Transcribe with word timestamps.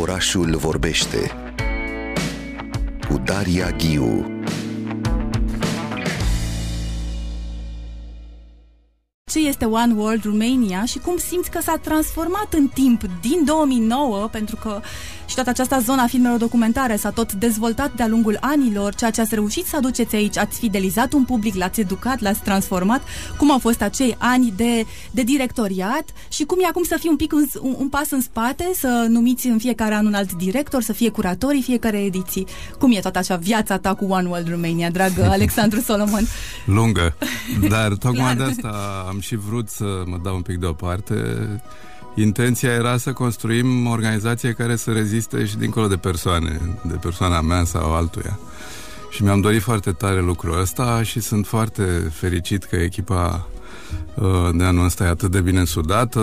Orașul 0.00 0.56
vorbește 0.56 1.30
cu 3.08 3.20
Daria 3.24 3.70
Ghiu. 3.70 4.30
Ce 9.30 9.38
este 9.38 9.64
One 9.64 9.94
World 9.94 10.24
Romania 10.24 10.84
și 10.84 10.98
cum 10.98 11.16
simți 11.16 11.50
că 11.50 11.60
s-a 11.60 11.76
transformat 11.76 12.52
în 12.52 12.68
timp 12.68 13.00
din 13.20 13.44
2009, 13.44 14.28
pentru 14.32 14.56
că 14.56 14.80
și 14.80 15.15
toată 15.36 15.50
această 15.50 15.80
zonă 15.84 16.02
a 16.02 16.06
filmelor 16.06 16.38
documentare 16.38 16.96
s-a 16.96 17.10
tot 17.10 17.32
dezvoltat 17.32 17.92
de-a 17.92 18.06
lungul 18.06 18.36
anilor, 18.40 18.94
ceea 18.94 19.10
ce 19.10 19.20
ați 19.20 19.34
reușit 19.34 19.66
să 19.66 19.76
aduceți 19.76 20.14
aici, 20.14 20.36
ați 20.38 20.58
fidelizat 20.58 21.12
un 21.12 21.24
public, 21.24 21.54
l-ați 21.54 21.80
educat, 21.80 22.20
l-ați 22.20 22.40
transformat, 22.40 23.02
cum 23.36 23.50
au 23.50 23.58
fost 23.58 23.82
acei 23.82 24.14
ani 24.18 24.52
de, 24.56 24.86
de 25.10 25.22
directoriat. 25.22 26.04
Și 26.28 26.44
cum 26.44 26.58
e 26.60 26.66
acum 26.66 26.82
să 26.82 26.96
fii 27.00 27.08
un 27.08 27.16
pic 27.16 27.32
un, 27.32 27.46
un, 27.60 27.74
un 27.78 27.88
pas 27.88 28.10
în 28.10 28.20
spate, 28.20 28.70
să 28.74 29.06
numiți 29.08 29.46
în 29.46 29.58
fiecare 29.58 29.94
an 29.94 30.06
un 30.06 30.14
alt 30.14 30.32
director, 30.32 30.82
să 30.82 30.92
fie 30.92 31.10
curatorii 31.10 31.62
fiecare 31.62 31.98
ediții. 32.04 32.46
Cum 32.78 32.92
e 32.92 33.00
toată 33.00 33.18
acea 33.18 33.36
viața 33.36 33.78
ta 33.78 33.94
cu 33.94 34.04
One 34.04 34.28
World 34.28 34.50
Romania, 34.50 34.90
dragă 34.90 35.24
Alexandru 35.38 35.80
Solomon? 35.80 36.26
Lungă, 36.64 37.16
dar 37.68 37.92
tocmai 37.92 38.36
de 38.36 38.42
asta 38.42 39.04
am 39.08 39.20
și 39.20 39.36
vrut 39.36 39.68
să 39.68 40.02
mă 40.06 40.20
dau 40.22 40.34
un 40.34 40.42
pic 40.42 40.58
deoparte 40.58 41.14
Intenția 42.18 42.72
era 42.72 42.96
să 42.96 43.12
construim 43.12 43.86
o 43.86 43.90
organizație 43.90 44.52
care 44.52 44.76
să 44.76 44.92
reziste 44.92 45.44
și 45.44 45.56
dincolo 45.56 45.86
de 45.86 45.96
persoane, 45.96 46.60
de 46.82 46.94
persoana 46.94 47.40
mea 47.40 47.64
sau 47.64 47.94
altuia. 47.94 48.38
Și 49.10 49.22
mi-am 49.22 49.40
dorit 49.40 49.62
foarte 49.62 49.92
tare 49.92 50.20
lucrul 50.20 50.60
ăsta 50.60 51.02
și 51.02 51.20
sunt 51.20 51.46
foarte 51.46 51.82
fericit 52.12 52.64
că 52.64 52.76
echipa 52.76 53.48
uh, 54.14 54.48
de 54.54 54.64
anul 54.64 54.84
ăsta 54.84 55.04
e 55.04 55.08
atât 55.08 55.30
de 55.30 55.40
bine 55.40 55.64
sudată, 55.64 56.20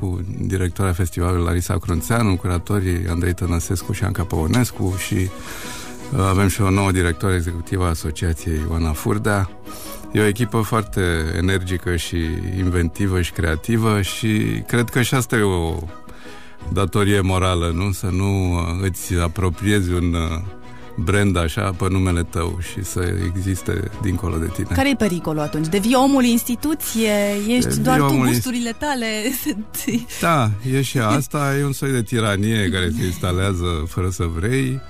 cu 0.00 0.20
directoarea 0.40 0.92
festivalului 0.92 1.44
Larisa 1.44 1.78
Crunțeanu, 1.78 2.36
curatorii 2.36 3.08
Andrei 3.08 3.34
Tănăsescu 3.34 3.92
și 3.92 4.04
Anca 4.04 4.24
Păunescu 4.24 4.94
și 5.06 5.14
uh, 5.14 6.20
avem 6.28 6.48
și 6.48 6.60
o 6.60 6.70
nouă 6.70 6.92
directoare 6.92 7.34
executivă 7.34 7.84
a 7.84 7.88
Asociației 7.88 8.60
Ioana 8.68 8.92
Furdea. 8.92 9.50
E 10.12 10.20
o 10.20 10.26
echipă 10.26 10.60
foarte 10.60 11.32
energică 11.36 11.96
și 11.96 12.16
inventivă 12.58 13.20
și 13.20 13.32
creativă 13.32 14.02
și 14.02 14.62
cred 14.66 14.88
că 14.88 15.02
și 15.02 15.14
asta 15.14 15.36
e 15.36 15.42
o 15.42 15.76
datorie 16.72 17.20
morală, 17.20 17.72
nu? 17.74 17.92
Să 17.92 18.06
nu 18.06 18.52
uh, 18.52 18.60
îți 18.82 19.14
apropiezi 19.14 19.92
un 19.92 20.14
uh, 20.14 20.40
brand 20.96 21.36
așa 21.36 21.74
pe 21.78 21.86
numele 21.90 22.22
tău 22.22 22.58
și 22.60 22.84
să 22.84 23.14
existe 23.34 23.90
dincolo 24.02 24.36
de 24.36 24.50
tine. 24.54 24.68
Care 24.74 24.90
e 24.90 24.94
pericolul 24.94 25.40
atunci? 25.40 25.66
Devii 25.66 25.94
omul 25.94 26.24
instituție, 26.24 27.12
ești 27.48 27.68
Devii 27.68 27.82
doar 27.82 28.00
tu 28.00 28.16
gusturile 28.16 28.74
tale? 28.78 29.06
Da, 30.20 30.50
e 30.72 30.82
și 30.82 30.98
asta, 30.98 31.56
e 31.58 31.64
un 31.64 31.72
soi 31.72 31.90
de 31.90 32.02
tiranie 32.02 32.68
care 32.68 32.90
se 32.98 33.04
instalează 33.04 33.84
fără 33.88 34.08
să 34.10 34.24
vrei 34.24 34.80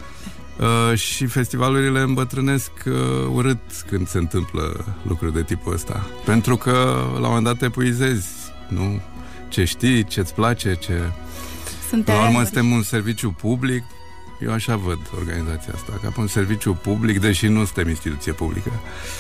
Uh, 0.60 0.98
și 0.98 1.26
festivalurile 1.26 2.00
îmbătrânesc 2.00 2.70
uh, 2.86 2.92
urât 3.32 3.60
când 3.86 4.08
se 4.08 4.18
întâmplă 4.18 4.84
lucruri 5.08 5.32
de 5.32 5.42
tipul 5.42 5.72
ăsta. 5.72 6.06
Pentru 6.24 6.56
că 6.56 6.70
la 7.12 7.18
un 7.18 7.20
moment 7.20 7.44
dat 7.44 7.56
te 7.56 7.68
puizezi, 7.68 8.28
nu? 8.68 9.00
Ce 9.48 9.64
știi, 9.64 10.04
ce-ți 10.04 10.34
place, 10.34 10.74
ce... 10.74 11.12
Suntem... 11.88 12.14
La 12.14 12.26
urmă 12.26 12.42
suntem 12.42 12.70
un 12.70 12.82
serviciu 12.82 13.30
public 13.30 13.82
eu 14.42 14.52
așa 14.52 14.76
văd 14.76 14.98
organizația 15.16 15.72
asta, 15.74 15.92
ca 16.02 16.12
un 16.16 16.26
serviciu 16.26 16.72
public, 16.72 17.20
deși 17.20 17.46
nu 17.46 17.64
suntem 17.64 17.88
instituție 17.88 18.32
publică. 18.32 18.70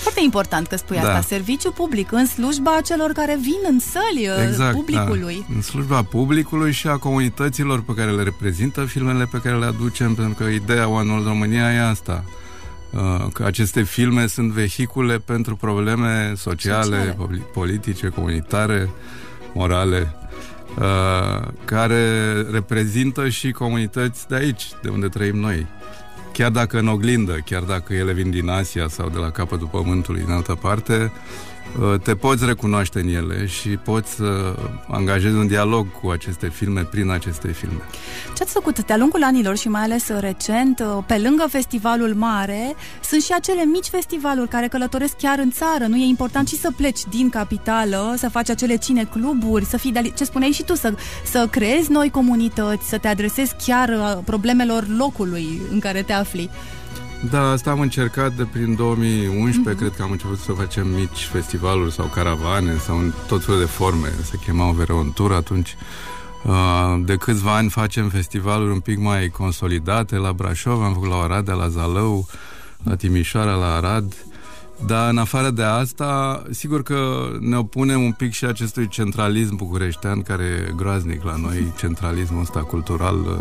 Foarte 0.00 0.20
important 0.22 0.66
că 0.66 0.76
spui 0.76 0.96
da. 0.96 1.02
asta, 1.02 1.20
serviciu 1.20 1.70
public, 1.70 2.12
în 2.12 2.26
slujba 2.26 2.80
celor 2.84 3.12
care 3.12 3.38
vin 3.40 3.60
în 3.68 3.78
săli 3.78 4.28
uh, 4.28 4.48
exact, 4.48 4.74
publicului. 4.74 5.44
Da. 5.48 5.54
În 5.54 5.62
slujba 5.62 6.02
publicului 6.02 6.72
și 6.72 6.86
a 6.86 6.96
comunităților 6.96 7.82
pe 7.82 7.94
care 7.94 8.10
le 8.10 8.22
reprezintă 8.22 8.84
filmele 8.84 9.24
pe 9.24 9.40
care 9.42 9.58
le 9.58 9.64
aducem, 9.64 10.14
pentru 10.14 10.44
că 10.44 10.50
ideea 10.50 10.88
One 10.88 11.10
World 11.10 11.26
România 11.26 11.72
e 11.72 11.80
asta 11.80 12.24
uh, 12.90 13.26
că 13.32 13.44
aceste 13.44 13.82
filme 13.82 14.26
sunt 14.26 14.50
vehicule 14.50 15.18
pentru 15.18 15.56
probleme 15.56 16.32
sociale, 16.36 17.16
sociale. 17.16 17.42
politice, 17.52 18.08
comunitare, 18.08 18.90
morale 19.52 20.19
Uh, 20.78 21.48
care 21.64 22.32
reprezintă 22.50 23.28
și 23.28 23.52
comunități 23.52 24.28
de 24.28 24.34
aici, 24.34 24.70
de 24.82 24.88
unde 24.88 25.08
trăim 25.08 25.36
noi. 25.36 25.66
Chiar 26.32 26.50
dacă 26.50 26.78
în 26.78 26.88
oglindă, 26.88 27.38
chiar 27.44 27.62
dacă 27.62 27.92
ele 27.94 28.12
vin 28.12 28.30
din 28.30 28.48
Asia 28.48 28.88
sau 28.88 29.08
de 29.08 29.18
la 29.18 29.30
capătul 29.30 29.66
pământului 29.66 30.22
în 30.26 30.32
altă 30.32 30.54
parte, 30.54 30.94
Uh, 30.94 31.49
te 32.02 32.14
poți 32.14 32.44
recunoaște 32.44 33.00
în 33.00 33.08
ele 33.08 33.46
și 33.46 33.68
poți 33.68 34.14
să 34.14 34.54
angajezi 34.88 35.34
un 35.34 35.46
dialog 35.46 35.86
cu 36.00 36.08
aceste 36.08 36.48
filme 36.48 36.80
prin 36.80 37.10
aceste 37.10 37.48
filme. 37.52 37.80
Ce 38.36 38.42
ați 38.42 38.52
făcut 38.52 38.84
de-a 38.84 38.96
lungul 38.96 39.22
anilor 39.22 39.56
și 39.56 39.68
mai 39.68 39.82
ales 39.82 40.08
recent, 40.08 40.80
uh, 40.80 41.04
pe 41.06 41.18
lângă 41.18 41.46
festivalul 41.48 42.14
mare, 42.14 42.74
sunt 43.04 43.22
și 43.22 43.32
acele 43.32 43.64
mici 43.64 43.86
festivaluri 43.86 44.48
care 44.48 44.68
călătoresc 44.68 45.16
chiar 45.16 45.38
în 45.38 45.50
țară. 45.50 45.86
Nu 45.86 45.96
e 45.96 46.04
important 46.04 46.48
și 46.48 46.58
să 46.58 46.70
pleci 46.76 47.00
din 47.10 47.28
capitală, 47.28 48.14
să 48.16 48.28
faci 48.28 48.50
acele 48.50 48.76
cinecluburi, 48.76 49.64
să 49.64 49.76
fii, 49.76 50.12
ce 50.16 50.24
spuneai 50.24 50.50
și 50.50 50.62
tu, 50.62 50.74
să, 50.74 50.94
să 51.24 51.46
creezi 51.50 51.92
noi 51.92 52.10
comunități, 52.10 52.88
să 52.88 52.98
te 52.98 53.08
adresezi 53.08 53.54
chiar 53.66 53.88
uh, 53.88 54.18
problemelor 54.24 54.86
locului 54.96 55.60
în 55.70 55.80
care 55.80 56.02
te 56.02 56.12
afli. 56.12 56.50
Da, 57.28 57.50
asta 57.50 57.70
am 57.70 57.80
încercat 57.80 58.32
de 58.32 58.44
prin 58.44 58.74
2011, 58.74 59.60
mm-hmm. 59.60 59.78
cred 59.78 59.92
că 59.96 60.02
am 60.02 60.10
început 60.10 60.38
să 60.38 60.52
facem 60.52 60.88
mici 60.88 61.24
festivaluri 61.24 61.92
sau 61.92 62.06
caravane 62.06 62.76
sau 62.76 62.98
în 62.98 63.12
tot 63.26 63.44
felul 63.44 63.60
de 63.60 63.66
forme, 63.66 64.08
se 64.22 64.36
chemau 64.44 64.72
Vereon 64.72 65.10
Tour 65.12 65.32
atunci. 65.32 65.76
Uh, 66.44 67.00
de 67.04 67.16
câțiva 67.16 67.56
ani 67.56 67.70
facem 67.70 68.08
festivaluri 68.08 68.72
un 68.72 68.80
pic 68.80 68.98
mai 68.98 69.28
consolidate 69.28 70.16
la 70.16 70.32
Brașov, 70.32 70.82
am 70.82 70.92
făcut 70.92 71.08
la 71.08 71.16
Oradea, 71.16 71.54
la 71.54 71.68
Zalău, 71.68 72.28
la 72.82 72.96
Timișoara, 72.96 73.54
la 73.54 73.74
Arad. 73.74 74.14
Dar 74.86 75.10
în 75.10 75.18
afară 75.18 75.50
de 75.50 75.62
asta, 75.62 76.42
sigur 76.50 76.82
că 76.82 77.28
ne 77.40 77.56
opunem 77.56 78.02
un 78.02 78.12
pic 78.12 78.32
și 78.32 78.44
acestui 78.44 78.88
centralism 78.88 79.56
bucureștean 79.56 80.22
care 80.22 80.44
e 80.44 80.72
groaznic 80.76 81.24
la 81.24 81.36
noi, 81.36 81.72
centralismul 81.78 82.40
ăsta 82.40 82.60
cultural, 82.60 83.18
uh, 83.18 83.38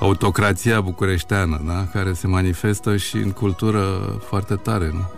autocrația 0.00 0.80
bucureșteană, 0.80 1.62
da? 1.66 1.86
care 1.92 2.12
se 2.12 2.26
manifestă 2.26 2.96
și 2.96 3.16
în 3.16 3.30
cultură 3.30 3.82
foarte 4.28 4.54
tare, 4.54 4.90
nu? 4.92 5.10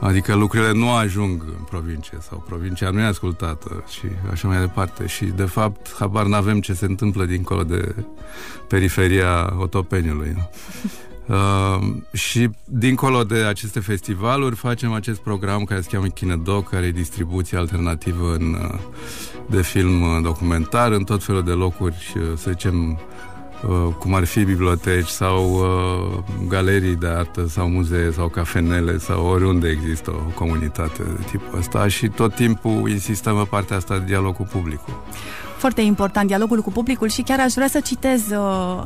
Adică 0.00 0.34
lucrurile 0.34 0.72
nu 0.72 0.92
ajung 0.92 1.42
în 1.58 1.64
provincie 1.70 2.18
sau 2.28 2.44
provincia 2.46 2.90
nu 2.90 3.00
e 3.00 3.04
ascultată 3.04 3.84
și 3.88 4.06
așa 4.30 4.48
mai 4.48 4.58
departe. 4.58 5.06
Și, 5.06 5.24
de 5.24 5.44
fapt, 5.44 5.94
habar 5.98 6.26
n-avem 6.26 6.60
ce 6.60 6.72
se 6.72 6.84
întâmplă 6.84 7.24
dincolo 7.24 7.62
de 7.62 7.94
periferia 8.68 9.54
Otopeniului. 9.58 10.32
Nu? 10.34 10.50
Uh, 11.26 11.86
și 12.12 12.50
dincolo 12.64 13.24
de 13.24 13.34
aceste 13.34 13.80
festivaluri 13.80 14.56
facem 14.56 14.92
acest 14.92 15.20
program 15.20 15.64
care 15.64 15.80
se 15.80 15.88
cheamă 15.90 16.06
Kinedoc, 16.06 16.68
care 16.68 16.86
e 16.86 16.90
distribuție 16.90 17.58
alternativă 17.58 18.34
în, 18.34 18.56
uh, 18.62 18.78
de 19.46 19.62
film 19.62 20.02
uh, 20.02 20.08
documentar 20.22 20.92
în 20.92 21.04
tot 21.04 21.24
felul 21.24 21.42
de 21.42 21.50
locuri, 21.50 22.14
uh, 22.16 22.22
să 22.36 22.50
zicem, 22.50 22.98
Uh, 23.64 23.94
cum 23.98 24.14
ar 24.14 24.24
fi 24.24 24.44
biblioteci 24.44 25.06
sau 25.06 25.52
uh, 25.54 26.22
galerii 26.48 26.96
de 26.96 27.06
artă 27.06 27.46
sau 27.48 27.68
muzee 27.68 28.10
sau 28.10 28.28
cafenele 28.28 28.98
sau 28.98 29.26
oriunde 29.26 29.68
există 29.68 30.10
o 30.10 30.30
comunitate 30.34 31.02
de 31.02 31.24
tipul 31.30 31.58
ăsta 31.58 31.88
și 31.88 32.08
tot 32.08 32.34
timpul 32.34 32.88
insistăm 32.88 33.36
pe 33.36 33.46
partea 33.50 33.76
asta 33.76 33.98
de 33.98 34.04
dialog 34.04 34.36
cu 34.36 34.42
publicul 34.42 35.02
foarte 35.56 35.80
important 35.80 36.26
dialogul 36.26 36.60
cu 36.60 36.70
publicul 36.70 37.08
și 37.08 37.22
chiar 37.22 37.40
aș 37.40 37.52
vrea 37.52 37.68
să 37.68 37.80
citez, 37.80 38.20
uh, 38.30 38.36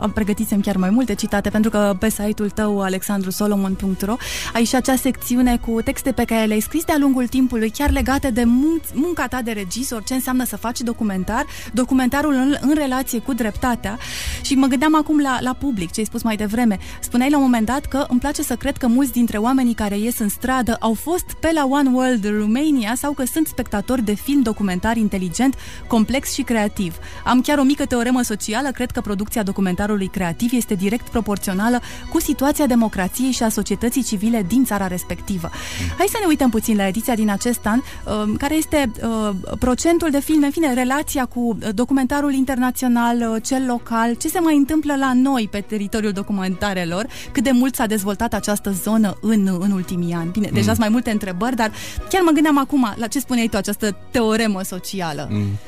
am 0.00 0.10
pregătisem 0.14 0.60
chiar 0.60 0.76
mai 0.76 0.90
multe 0.90 1.14
citate, 1.14 1.48
pentru 1.50 1.70
că 1.70 1.96
pe 1.98 2.08
site-ul 2.08 2.50
tău, 2.50 2.80
alexandrusolomon.ro, 2.80 4.16
ai 4.52 4.64
și 4.64 4.74
acea 4.74 4.96
secțiune 4.96 5.56
cu 5.56 5.82
texte 5.82 6.12
pe 6.12 6.24
care 6.24 6.44
le-ai 6.44 6.60
scris 6.60 6.84
de-a 6.84 6.96
lungul 6.98 7.26
timpului, 7.26 7.70
chiar 7.70 7.90
legate 7.90 8.30
de 8.30 8.42
mun- 8.42 8.94
munca 8.94 9.26
ta 9.26 9.42
de 9.42 9.50
regizor, 9.50 10.02
ce 10.02 10.14
înseamnă 10.14 10.44
să 10.44 10.56
faci 10.56 10.80
documentar, 10.80 11.44
documentarul 11.72 12.32
în, 12.32 12.56
în 12.60 12.74
relație 12.74 13.18
cu 13.18 13.32
dreptatea 13.32 13.98
și 14.42 14.54
mă 14.54 14.66
gândeam 14.66 14.96
acum 14.96 15.20
la, 15.20 15.38
la 15.40 15.52
public, 15.52 15.92
ce 15.92 16.00
ai 16.00 16.06
spus 16.06 16.22
mai 16.22 16.36
devreme. 16.36 16.78
Spuneai 17.00 17.30
la 17.30 17.36
un 17.36 17.42
moment 17.42 17.66
dat 17.66 17.86
că 17.86 18.06
îmi 18.08 18.20
place 18.20 18.42
să 18.42 18.56
cred 18.56 18.76
că 18.76 18.86
mulți 18.86 19.12
dintre 19.12 19.38
oamenii 19.38 19.74
care 19.74 19.98
ies 19.98 20.18
în 20.18 20.28
stradă 20.28 20.76
au 20.80 20.94
fost 20.94 21.24
pe 21.40 21.50
la 21.54 21.66
One 21.66 21.90
World 21.92 22.38
Romania 22.38 22.94
sau 22.96 23.12
că 23.12 23.24
sunt 23.24 23.46
spectatori 23.46 24.04
de 24.04 24.14
film 24.14 24.42
documentar 24.42 24.96
inteligent, 24.96 25.54
complex 25.86 26.32
și 26.32 26.42
creativ 26.42 26.58
creativ. 26.60 26.96
Am 27.24 27.40
chiar 27.40 27.58
o 27.58 27.62
mică 27.62 27.86
teoremă 27.86 28.22
socială, 28.22 28.68
cred 28.68 28.90
că 28.90 29.00
producția 29.00 29.42
documentarului 29.42 30.06
creativ 30.06 30.52
este 30.52 30.74
direct 30.74 31.08
proporțională 31.08 31.80
cu 32.10 32.20
situația 32.20 32.66
democrației 32.66 33.30
și 33.30 33.42
a 33.42 33.48
societății 33.48 34.02
civile 34.02 34.44
din 34.48 34.64
țara 34.64 34.86
respectivă. 34.86 35.50
Hai 35.98 36.06
să 36.08 36.16
ne 36.20 36.26
uităm 36.28 36.50
puțin 36.50 36.76
la 36.76 36.86
ediția 36.86 37.14
din 37.14 37.30
acest 37.30 37.66
an, 37.66 37.78
uh, 37.78 38.34
care 38.38 38.54
este 38.54 38.90
uh, 39.02 39.30
procentul 39.58 40.10
de 40.10 40.20
filme, 40.20 40.46
în 40.46 40.52
fine, 40.52 40.74
relația 40.74 41.24
cu 41.24 41.40
uh, 41.40 41.68
documentarul 41.74 42.32
internațional, 42.32 43.40
cel 43.42 43.64
local, 43.66 44.14
ce 44.14 44.28
se 44.28 44.38
mai 44.38 44.56
întâmplă 44.56 44.96
la 44.96 45.12
noi 45.14 45.48
pe 45.50 45.60
teritoriul 45.60 46.12
documentarelor, 46.12 47.06
cât 47.32 47.42
de 47.42 47.50
mult 47.50 47.74
s-a 47.74 47.86
dezvoltat 47.86 48.32
această 48.32 48.70
zonă 48.70 49.16
în, 49.20 49.56
în 49.60 49.70
ultimii 49.70 50.14
ani. 50.14 50.30
Bine, 50.30 50.46
mm. 50.46 50.54
deja 50.54 50.66
sunt 50.66 50.78
mai 50.78 50.88
multe 50.88 51.10
întrebări, 51.10 51.56
dar 51.56 51.70
chiar 52.08 52.22
mă 52.22 52.30
gândeam 52.30 52.58
acum 52.58 52.94
la 52.96 53.06
ce 53.06 53.18
spuneai 53.18 53.48
tu, 53.48 53.56
această 53.56 53.96
teoremă 54.10 54.62
socială. 54.62 55.28
Mm. 55.30 55.58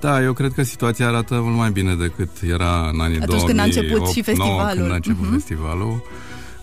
Da, 0.00 0.22
eu 0.22 0.32
cred 0.32 0.52
că 0.52 0.62
situația 0.62 1.06
arată 1.06 1.40
mult 1.42 1.56
mai 1.56 1.70
bine 1.70 1.94
decât 1.94 2.28
era 2.42 2.90
în 2.92 3.00
anii 3.00 3.20
Atunci 3.20 3.42
2008, 3.42 3.46
când 3.46 3.58
a 3.58 3.62
început 3.62 4.08
și 4.08 4.22
festivalul. 4.22 4.80
când 4.80 4.90
a 4.90 4.94
început 4.94 5.26
uh-huh. 5.26 5.32
festivalul. 5.32 6.02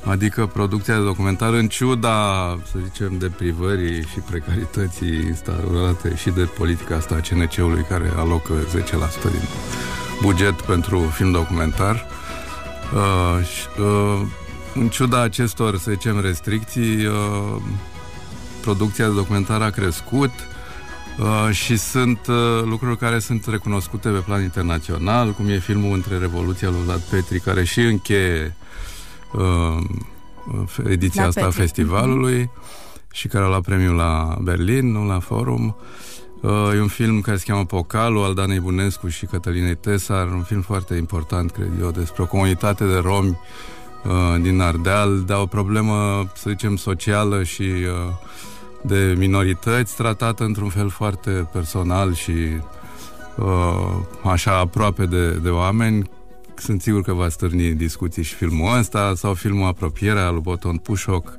Adică 0.04 0.46
producția 0.46 0.96
de 0.98 1.04
documentar, 1.04 1.54
în 1.54 1.68
ciuda, 1.68 2.18
să 2.72 2.78
zicem, 2.84 3.18
deprivării 3.18 4.02
și 4.02 4.20
precarității 4.20 5.26
instaurate 5.28 6.16
și 6.16 6.30
de 6.30 6.42
politica 6.58 6.96
asta 6.96 7.16
a 7.16 7.20
CNC-ului 7.30 7.86
care 7.90 8.12
alocă 8.18 8.54
10% 8.54 9.32
din 9.32 9.48
buget 10.22 10.62
pentru 10.62 11.00
film 11.00 11.32
documentar, 11.32 12.06
uh, 12.94 13.46
și, 13.46 13.82
uh, 13.82 14.22
în 14.74 14.88
ciuda 14.88 15.22
acestor, 15.22 15.78
să 15.78 15.92
zicem, 15.92 16.22
restricții, 16.22 17.06
uh, 17.06 17.62
producția 18.62 19.08
de 19.08 19.14
documentar 19.14 19.62
a 19.62 19.70
crescut, 19.70 20.32
Uh, 20.32 20.55
și 21.52 21.78
sunt 21.78 22.28
uh, 22.28 22.36
lucruri 22.64 22.98
care 22.98 23.20
sunt 23.20 23.46
recunoscute 23.46 24.10
pe 24.10 24.18
plan 24.18 24.42
internațional, 24.42 25.32
cum 25.32 25.48
e 25.48 25.60
filmul 25.60 25.94
Între 25.94 26.18
Revoluția 26.18 26.70
lui 26.70 26.82
Vlad 26.84 27.00
Petri, 27.00 27.40
care 27.40 27.64
și 27.64 27.80
încheie 27.80 28.56
uh, 29.34 29.78
ediția 30.88 31.22
la 31.22 31.28
asta 31.28 31.42
Petri. 31.42 31.60
a 31.60 31.62
festivalului 31.62 32.44
mm-hmm. 32.44 33.12
și 33.12 33.28
care 33.28 33.44
a 33.44 33.48
luat 33.48 33.62
premiul 33.62 33.96
la 33.96 34.38
Berlin, 34.42 34.92
nu 34.92 35.06
la 35.06 35.20
Forum. 35.20 35.76
Uh, 36.42 36.72
e 36.76 36.82
un 36.82 36.88
film 36.88 37.22
care 37.22 37.38
se 37.38 37.44
cheamă 37.48 37.66
Pocalul, 37.66 38.24
al 38.24 38.34
Danei 38.34 38.60
Bunescu 38.60 39.08
și 39.08 39.26
Cătălinei 39.26 39.76
Tesar, 39.76 40.28
un 40.28 40.44
film 40.44 40.62
foarte 40.62 40.96
important, 40.96 41.52
cred 41.52 41.72
eu, 41.82 41.92
despre 41.92 42.22
o 42.24 42.26
comunitate 42.26 42.86
de 42.86 42.98
romi 42.98 43.40
uh, 44.04 44.42
din 44.42 44.62
Ardeal, 44.62 45.24
dar 45.26 45.40
o 45.40 45.46
problemă, 45.46 46.28
să 46.36 46.50
zicem, 46.50 46.76
socială 46.76 47.44
și 47.44 47.62
uh, 47.62 48.14
de 48.88 49.16
minorități 49.18 49.96
tratată 49.96 50.44
într-un 50.44 50.70
fel 50.70 50.90
foarte 50.90 51.48
personal 51.52 52.14
și 52.14 52.32
uh, 53.36 53.96
așa 54.24 54.58
aproape 54.58 55.06
de, 55.06 55.30
de 55.32 55.50
oameni. 55.50 56.10
Sunt 56.56 56.82
sigur 56.82 57.02
că 57.02 57.14
va 57.14 57.30
stârni 57.30 57.72
discuții 57.72 58.24
și 58.24 58.34
filmul 58.34 58.78
ăsta 58.78 59.14
sau 59.16 59.34
filmul 59.34 59.68
Apropierea 59.68 60.30
lui 60.30 60.42
Boton 60.42 60.78
Pușoc 60.78 61.38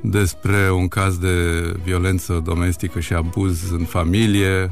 despre 0.00 0.70
un 0.70 0.88
caz 0.88 1.18
de 1.18 1.62
violență 1.84 2.42
domestică 2.44 3.00
și 3.00 3.12
abuz 3.12 3.70
în 3.70 3.84
familie 3.84 4.70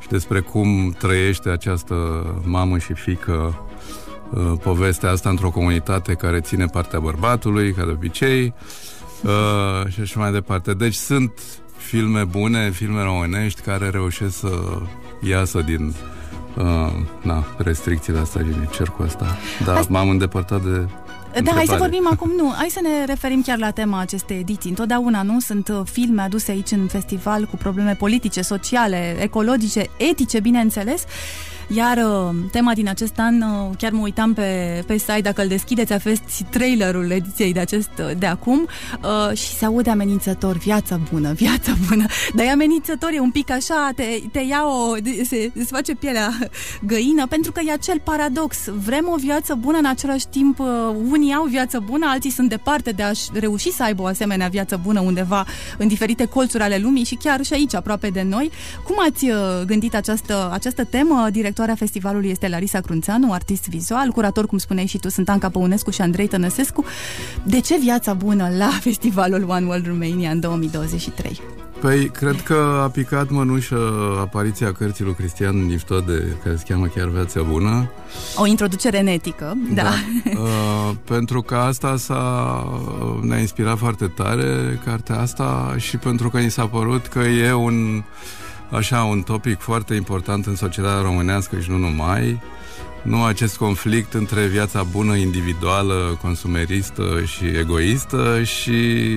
și 0.00 0.08
despre 0.08 0.40
cum 0.40 0.96
trăiește 0.98 1.48
această 1.48 1.94
mamă 2.44 2.78
și 2.78 2.92
fică 2.92 3.54
uh, 4.30 4.52
povestea 4.62 5.10
asta 5.10 5.28
într-o 5.28 5.50
comunitate 5.50 6.14
care 6.14 6.40
ține 6.40 6.66
partea 6.66 7.00
bărbatului, 7.00 7.72
ca 7.72 7.84
de 7.84 7.90
obicei, 7.90 8.44
uh, 8.44 8.91
și 9.88 10.00
așa 10.00 10.20
mai 10.20 10.32
departe. 10.32 10.72
Deci 10.72 10.94
sunt 10.94 11.32
filme 11.76 12.24
bune, 12.24 12.70
filme 12.70 13.02
românești 13.02 13.60
care 13.60 13.88
reușesc 13.88 14.38
să 14.38 14.78
iasă 15.20 15.60
din 15.60 15.94
uh, 16.56 16.92
na, 17.22 17.44
restricțiile 17.56 18.18
astea, 18.18 18.42
din 18.42 18.68
cercul 18.72 19.04
ăsta. 19.04 19.26
Dar 19.64 19.74
hai... 19.74 19.86
m-am 19.88 20.08
îndepărtat 20.08 20.62
de 20.62 20.86
da, 21.42 21.50
hai 21.54 21.64
să 21.66 21.76
vorbim 21.78 22.08
acum, 22.12 22.32
nu, 22.36 22.52
hai 22.56 22.68
să 22.70 22.80
ne 22.82 23.04
referim 23.04 23.42
chiar 23.42 23.58
la 23.58 23.70
tema 23.70 24.00
acestei 24.00 24.38
ediții. 24.38 24.70
Întotdeauna, 24.70 25.22
nu, 25.22 25.40
sunt 25.40 25.68
uh, 25.68 25.80
filme 25.84 26.22
aduse 26.22 26.50
aici 26.50 26.70
în 26.70 26.86
festival 26.86 27.44
cu 27.44 27.56
probleme 27.56 27.94
politice, 27.94 28.42
sociale, 28.42 29.16
ecologice, 29.20 29.86
etice, 29.96 30.40
bineînțeles. 30.40 31.04
Iar 31.74 31.96
uh, 31.96 32.34
tema 32.50 32.74
din 32.74 32.88
acest 32.88 33.18
an, 33.18 33.40
uh, 33.40 33.70
chiar 33.78 33.92
mă 33.92 34.00
uitam 34.00 34.32
pe, 34.34 34.82
pe 34.86 34.96
site, 34.96 35.20
dacă 35.20 35.42
îl 35.42 35.48
deschideți, 35.48 35.92
aveți 35.92 36.44
trailerul 36.50 37.10
ediției 37.10 37.52
de, 37.52 37.60
acest, 37.60 37.90
uh, 37.98 38.10
de 38.18 38.26
acum 38.26 38.68
uh, 39.02 39.36
și 39.36 39.54
se 39.54 39.64
aude 39.64 39.90
amenințător, 39.90 40.56
viața 40.56 41.00
bună, 41.12 41.32
viața 41.32 41.72
bună. 41.88 42.06
Dar 42.34 42.46
e 42.46 42.50
amenințător, 42.50 43.10
e 43.12 43.20
un 43.20 43.30
pic 43.30 43.50
așa, 43.50 43.90
te, 43.96 44.04
te 44.32 44.38
ia 44.38 44.64
o, 44.66 44.94
se, 45.24 45.52
se 45.54 45.64
face 45.64 45.94
pielea 45.94 46.38
găină, 46.86 47.26
pentru 47.26 47.52
că 47.52 47.60
e 47.66 47.72
acel 47.72 48.00
paradox. 48.04 48.56
Vrem 48.84 49.08
o 49.12 49.16
viață 49.16 49.54
bună, 49.54 49.78
în 49.78 49.86
același 49.86 50.26
timp 50.26 50.58
uh, 50.58 50.66
unii 51.10 51.34
au 51.34 51.44
viață 51.44 51.82
bună, 51.84 52.06
alții 52.08 52.30
sunt 52.30 52.48
departe 52.48 52.90
de 52.90 53.02
a 53.02 53.10
reuși 53.32 53.72
să 53.72 53.82
aibă 53.82 54.02
o 54.02 54.06
asemenea 54.06 54.48
viață 54.48 54.80
bună 54.82 55.00
undeva 55.00 55.46
în 55.78 55.88
diferite 55.88 56.24
colțuri 56.24 56.62
ale 56.62 56.78
lumii 56.78 57.04
și 57.04 57.14
chiar 57.14 57.42
și 57.42 57.52
aici, 57.52 57.74
aproape 57.74 58.08
de 58.08 58.22
noi. 58.22 58.50
Cum 58.84 58.96
ați 59.08 59.24
uh, 59.24 59.36
gândit 59.66 59.94
această, 59.94 60.50
această 60.52 60.84
temă, 60.84 61.28
director 61.30 61.61
Directoarea 61.62 61.92
festivalului 61.92 62.30
este 62.30 62.48
Larisa 62.48 62.80
Crunțeanu, 62.80 63.32
artist 63.32 63.68
vizual, 63.68 64.10
curator, 64.10 64.46
cum 64.46 64.58
spuneai 64.58 64.86
și 64.86 64.98
tu, 64.98 65.08
sunt 65.08 65.28
Anca 65.28 65.48
Păunescu 65.48 65.90
și 65.90 66.00
Andrei 66.00 66.26
Tănăsescu. 66.26 66.84
De 67.42 67.60
ce 67.60 67.78
viața 67.78 68.14
bună 68.14 68.48
la 68.58 68.68
festivalul 68.88 69.44
One 69.48 69.66
World 69.66 69.86
Romania 69.86 70.30
în 70.30 70.40
2023? 70.40 71.40
Păi, 71.80 72.08
cred 72.08 72.40
că 72.40 72.80
a 72.82 72.88
picat 72.88 73.30
mănușă 73.30 73.76
apariția 74.20 74.72
cărții 74.72 75.04
lui 75.04 75.14
Cristian 75.14 75.66
Niftode, 75.66 76.36
care 76.42 76.56
se 76.56 76.64
cheamă 76.68 76.86
chiar 76.86 77.08
Viața 77.08 77.42
Bună. 77.42 77.90
O 78.36 78.46
introducere 78.46 79.00
netică, 79.00 79.56
da. 79.74 79.82
da. 79.82 79.92
Uh, 80.42 80.90
pentru 81.04 81.42
că 81.42 81.54
asta 81.54 81.96
s-a, 81.96 82.64
ne-a 83.20 83.38
inspirat 83.38 83.78
foarte 83.78 84.06
tare, 84.06 84.80
cartea 84.84 85.18
asta, 85.18 85.74
și 85.78 85.96
pentru 85.96 86.30
că 86.30 86.38
ni 86.38 86.50
s-a 86.50 86.66
părut 86.66 87.06
că 87.06 87.18
e 87.18 87.52
un 87.52 88.02
așa 88.72 89.02
un 89.02 89.22
topic 89.22 89.60
foarte 89.60 89.94
important 89.94 90.46
în 90.46 90.56
societatea 90.56 91.02
românească 91.02 91.58
și 91.60 91.70
nu 91.70 91.76
numai. 91.76 92.40
Nu 93.02 93.24
acest 93.24 93.56
conflict 93.56 94.12
între 94.12 94.46
viața 94.46 94.82
bună 94.82 95.14
individuală, 95.14 96.18
consumeristă 96.20 97.22
și 97.24 97.44
egoistă 97.44 98.42
și 98.42 98.70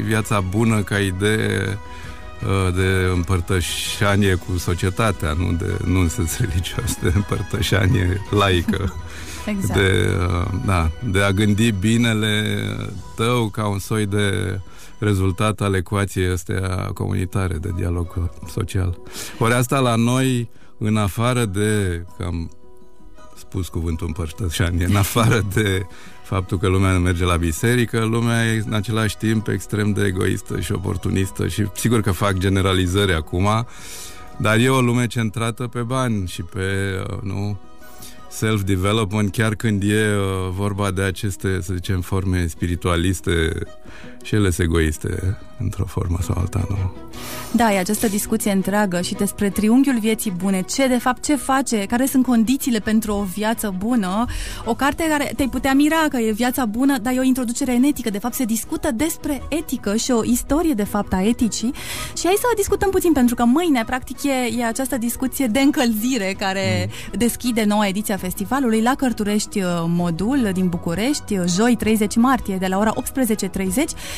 viața 0.05 0.39
bună 0.39 0.81
ca 0.81 0.99
idee 0.99 1.67
uh, 1.67 1.77
de 2.75 3.09
împărtășanie 3.13 4.35
cu 4.35 4.57
societatea, 4.57 5.33
nu, 5.33 5.53
de, 5.53 5.77
nu 5.85 5.99
în 5.99 6.09
sens 6.09 6.37
religios, 6.37 6.97
de 7.01 7.11
împărtășanie 7.15 8.21
laică. 8.29 8.93
Exact. 9.45 9.79
De, 9.79 10.17
uh, 10.19 10.45
da, 10.65 10.91
de 11.03 11.21
a 11.21 11.31
gândi 11.31 11.71
binele 11.71 12.55
tău 13.15 13.49
ca 13.49 13.67
un 13.67 13.79
soi 13.79 14.05
de 14.05 14.59
rezultat 14.99 15.61
al 15.61 15.73
ecuației 15.73 16.31
astea 16.31 16.89
comunitare 16.93 17.57
de 17.57 17.69
dialog 17.75 18.29
social. 18.47 18.97
Ori 19.39 19.53
asta 19.53 19.79
la 19.79 19.95
noi, 19.95 20.49
în 20.77 20.97
afară 20.97 21.45
de, 21.45 22.03
că 22.17 22.23
am 22.23 22.51
spus 23.37 23.67
cuvântul 23.67 24.07
împărtășanie, 24.07 24.85
în 24.85 24.95
afară 24.95 25.45
de 25.53 25.85
faptul 26.25 26.57
că 26.57 26.67
lumea 26.67 26.91
nu 26.91 26.99
merge 26.99 27.23
la 27.23 27.35
biserică, 27.35 28.03
lumea 28.03 28.45
e 28.45 28.63
în 28.65 28.73
același 28.73 29.17
timp 29.17 29.47
extrem 29.47 29.91
de 29.91 30.03
egoistă 30.03 30.59
și 30.59 30.71
oportunistă 30.71 31.47
și 31.47 31.65
sigur 31.73 32.01
că 32.01 32.11
fac 32.11 32.37
generalizări 32.37 33.13
acum, 33.13 33.67
dar 34.37 34.57
e 34.57 34.69
o 34.69 34.81
lume 34.81 35.07
centrată 35.07 35.67
pe 35.67 35.81
bani 35.81 36.27
și 36.27 36.41
pe, 36.41 36.99
uh, 37.09 37.21
nu, 37.21 37.57
self-development, 38.29 39.31
chiar 39.31 39.55
când 39.55 39.83
e 39.83 40.15
uh, 40.15 40.51
vorba 40.51 40.91
de 40.91 41.01
aceste, 41.01 41.61
să 41.61 41.73
zicem, 41.73 42.01
forme 42.01 42.47
spiritualiste 42.47 43.53
și 44.25 44.35
ele 44.35 44.49
sunt 44.49 44.67
egoiste 44.67 45.37
într-o 45.59 45.85
formă 45.85 46.17
sau 46.21 46.35
alta, 46.37 46.65
nu? 46.69 46.91
Da, 47.51 47.73
e 47.73 47.79
această 47.79 48.07
discuție 48.07 48.51
întreagă 48.51 49.01
și 49.01 49.13
despre 49.13 49.49
triunghiul 49.49 49.99
vieții 49.99 50.31
bune, 50.31 50.61
ce 50.61 50.87
de 50.87 50.97
fapt, 50.97 51.23
ce 51.23 51.35
face, 51.35 51.77
care 51.77 52.05
sunt 52.05 52.25
condițiile 52.25 52.79
pentru 52.79 53.13
o 53.13 53.23
viață 53.23 53.73
bună. 53.77 54.25
O 54.65 54.73
carte 54.73 55.05
care 55.09 55.33
te-ai 55.35 55.47
putea 55.47 55.73
mira 55.73 56.05
că 56.09 56.17
e 56.17 56.31
viața 56.31 56.65
bună, 56.65 56.97
dar 56.97 57.13
e 57.13 57.19
o 57.19 57.23
introducere 57.23 57.71
în 57.71 57.83
etică. 57.83 58.09
De 58.09 58.19
fapt, 58.19 58.33
se 58.33 58.45
discută 58.45 58.91
despre 58.91 59.41
etică 59.49 59.95
și 59.95 60.11
o 60.11 60.23
istorie, 60.23 60.73
de 60.73 60.83
fapt, 60.83 61.13
a 61.13 61.21
eticii. 61.21 61.73
Și 62.17 62.25
hai 62.25 62.35
să 62.37 62.45
discutăm 62.55 62.89
puțin, 62.89 63.11
pentru 63.11 63.35
că 63.35 63.45
mâine, 63.45 63.83
practic, 63.85 64.23
e, 64.23 64.57
e 64.57 64.65
această 64.65 64.97
discuție 64.97 65.47
de 65.47 65.59
încălzire 65.59 66.35
care 66.39 66.89
mm. 66.89 67.17
deschide 67.17 67.63
noua 67.63 67.87
ediție 67.87 68.13
a 68.13 68.17
festivalului 68.17 68.81
la 68.81 68.95
Cărturești 68.95 69.59
uh, 69.59 69.65
Modul 69.87 70.49
din 70.53 70.67
București, 70.67 71.39
joi 71.55 71.75
30 71.75 72.15
martie, 72.15 72.55
de 72.55 72.67
la 72.67 72.77
ora 72.77 72.93
18.30 72.93 73.03
Uh, 73.35 74.14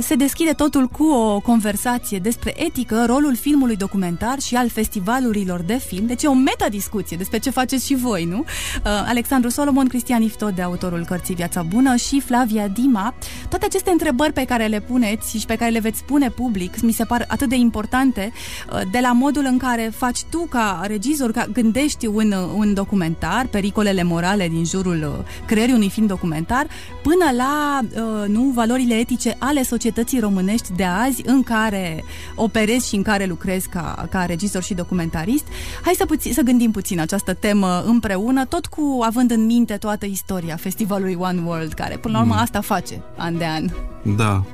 se 0.00 0.14
deschide 0.14 0.52
totul 0.52 0.86
cu 0.86 1.04
o 1.04 1.40
conversație 1.40 2.18
despre 2.18 2.54
etică, 2.64 3.04
rolul 3.06 3.36
filmului 3.36 3.76
documentar 3.76 4.38
și 4.38 4.54
al 4.54 4.68
festivalurilor 4.68 5.60
de 5.60 5.78
film. 5.78 6.06
Deci 6.06 6.22
e 6.22 6.26
o 6.26 6.34
meta-discuție 6.34 7.16
despre 7.16 7.38
ce 7.38 7.50
faceți 7.50 7.86
și 7.86 7.94
voi, 7.94 8.24
nu? 8.24 8.38
Uh, 8.38 8.44
Alexandru 8.84 9.50
Solomon, 9.50 9.86
Cristian 9.86 10.22
Iftode, 10.22 10.62
autorul 10.62 11.04
cărții 11.04 11.34
Viața 11.34 11.62
Bună 11.62 11.96
și 11.96 12.20
Flavia 12.20 12.68
Dima. 12.68 13.14
Toate 13.48 13.64
aceste 13.64 13.90
întrebări 13.90 14.32
pe 14.32 14.44
care 14.44 14.66
le 14.66 14.80
puneți 14.80 15.38
și 15.38 15.46
pe 15.46 15.56
care 15.56 15.70
le 15.70 15.78
veți 15.78 16.04
pune 16.04 16.30
public 16.30 16.80
mi 16.80 16.92
se 16.92 17.04
par 17.04 17.24
atât 17.28 17.48
de 17.48 17.56
importante 17.56 18.32
uh, 18.72 18.80
de 18.92 18.98
la 19.02 19.12
modul 19.12 19.44
în 19.44 19.58
care 19.58 19.92
faci 19.96 20.24
tu 20.30 20.38
ca 20.38 20.80
regizor, 20.86 21.30
ca 21.30 21.46
gândești 21.52 22.06
un, 22.06 22.34
un 22.56 22.74
documentar, 22.74 23.46
pericolele 23.46 24.02
morale 24.02 24.48
din 24.48 24.64
jurul 24.64 25.24
creării 25.46 25.74
unui 25.74 25.90
film 25.90 26.06
documentar, 26.06 26.66
până 27.02 27.30
la 27.36 27.80
nu 28.26 28.42
valorile 28.54 28.94
etice 28.94 29.09
etice 29.10 29.36
ale 29.38 29.62
societății 29.62 30.20
românești 30.20 30.72
de 30.72 30.84
azi 30.84 31.22
în 31.24 31.42
care 31.42 32.04
operezi 32.34 32.88
și 32.88 32.94
în 32.94 33.02
care 33.02 33.24
lucrezi 33.24 33.68
ca, 33.68 34.06
ca 34.10 34.24
regizor 34.24 34.62
și 34.62 34.74
documentarist. 34.74 35.44
Hai 35.82 35.94
să, 35.96 36.06
puțin, 36.06 36.32
să 36.32 36.42
gândim 36.42 36.70
puțin 36.70 37.00
această 37.00 37.34
temă 37.34 37.82
împreună, 37.86 38.44
tot 38.44 38.66
cu 38.66 38.98
având 39.02 39.30
în 39.30 39.46
minte 39.46 39.74
toată 39.76 40.06
istoria 40.06 40.56
festivalului 40.56 41.16
One 41.18 41.40
World, 41.44 41.72
care 41.72 41.96
până 41.96 42.14
la 42.14 42.20
urmă 42.20 42.34
mm. 42.34 42.40
asta 42.40 42.60
face 42.60 43.02
an 43.16 43.38
de 43.38 43.46
an. 43.46 43.70
Da. 44.16 44.44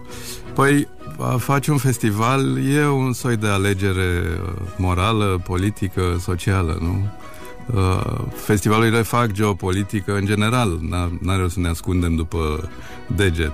Păi, 0.54 0.88
a 1.18 1.36
face 1.36 1.70
un 1.70 1.78
festival 1.78 2.66
e 2.74 2.88
un 2.88 3.12
soi 3.12 3.36
de 3.36 3.46
alegere 3.46 4.22
uh, 4.42 4.52
morală, 4.76 5.40
politică, 5.44 6.16
socială, 6.20 6.78
nu? 6.80 7.08
Uh, 7.74 8.24
festivalurile 8.34 9.02
fac 9.02 9.30
geopolitică 9.30 10.14
în 10.14 10.24
general, 10.24 10.78
n-are 11.20 11.40
rost 11.40 11.54
să 11.54 11.60
ne 11.60 11.68
ascundem 11.68 12.14
după 12.14 12.70
deget. 13.06 13.52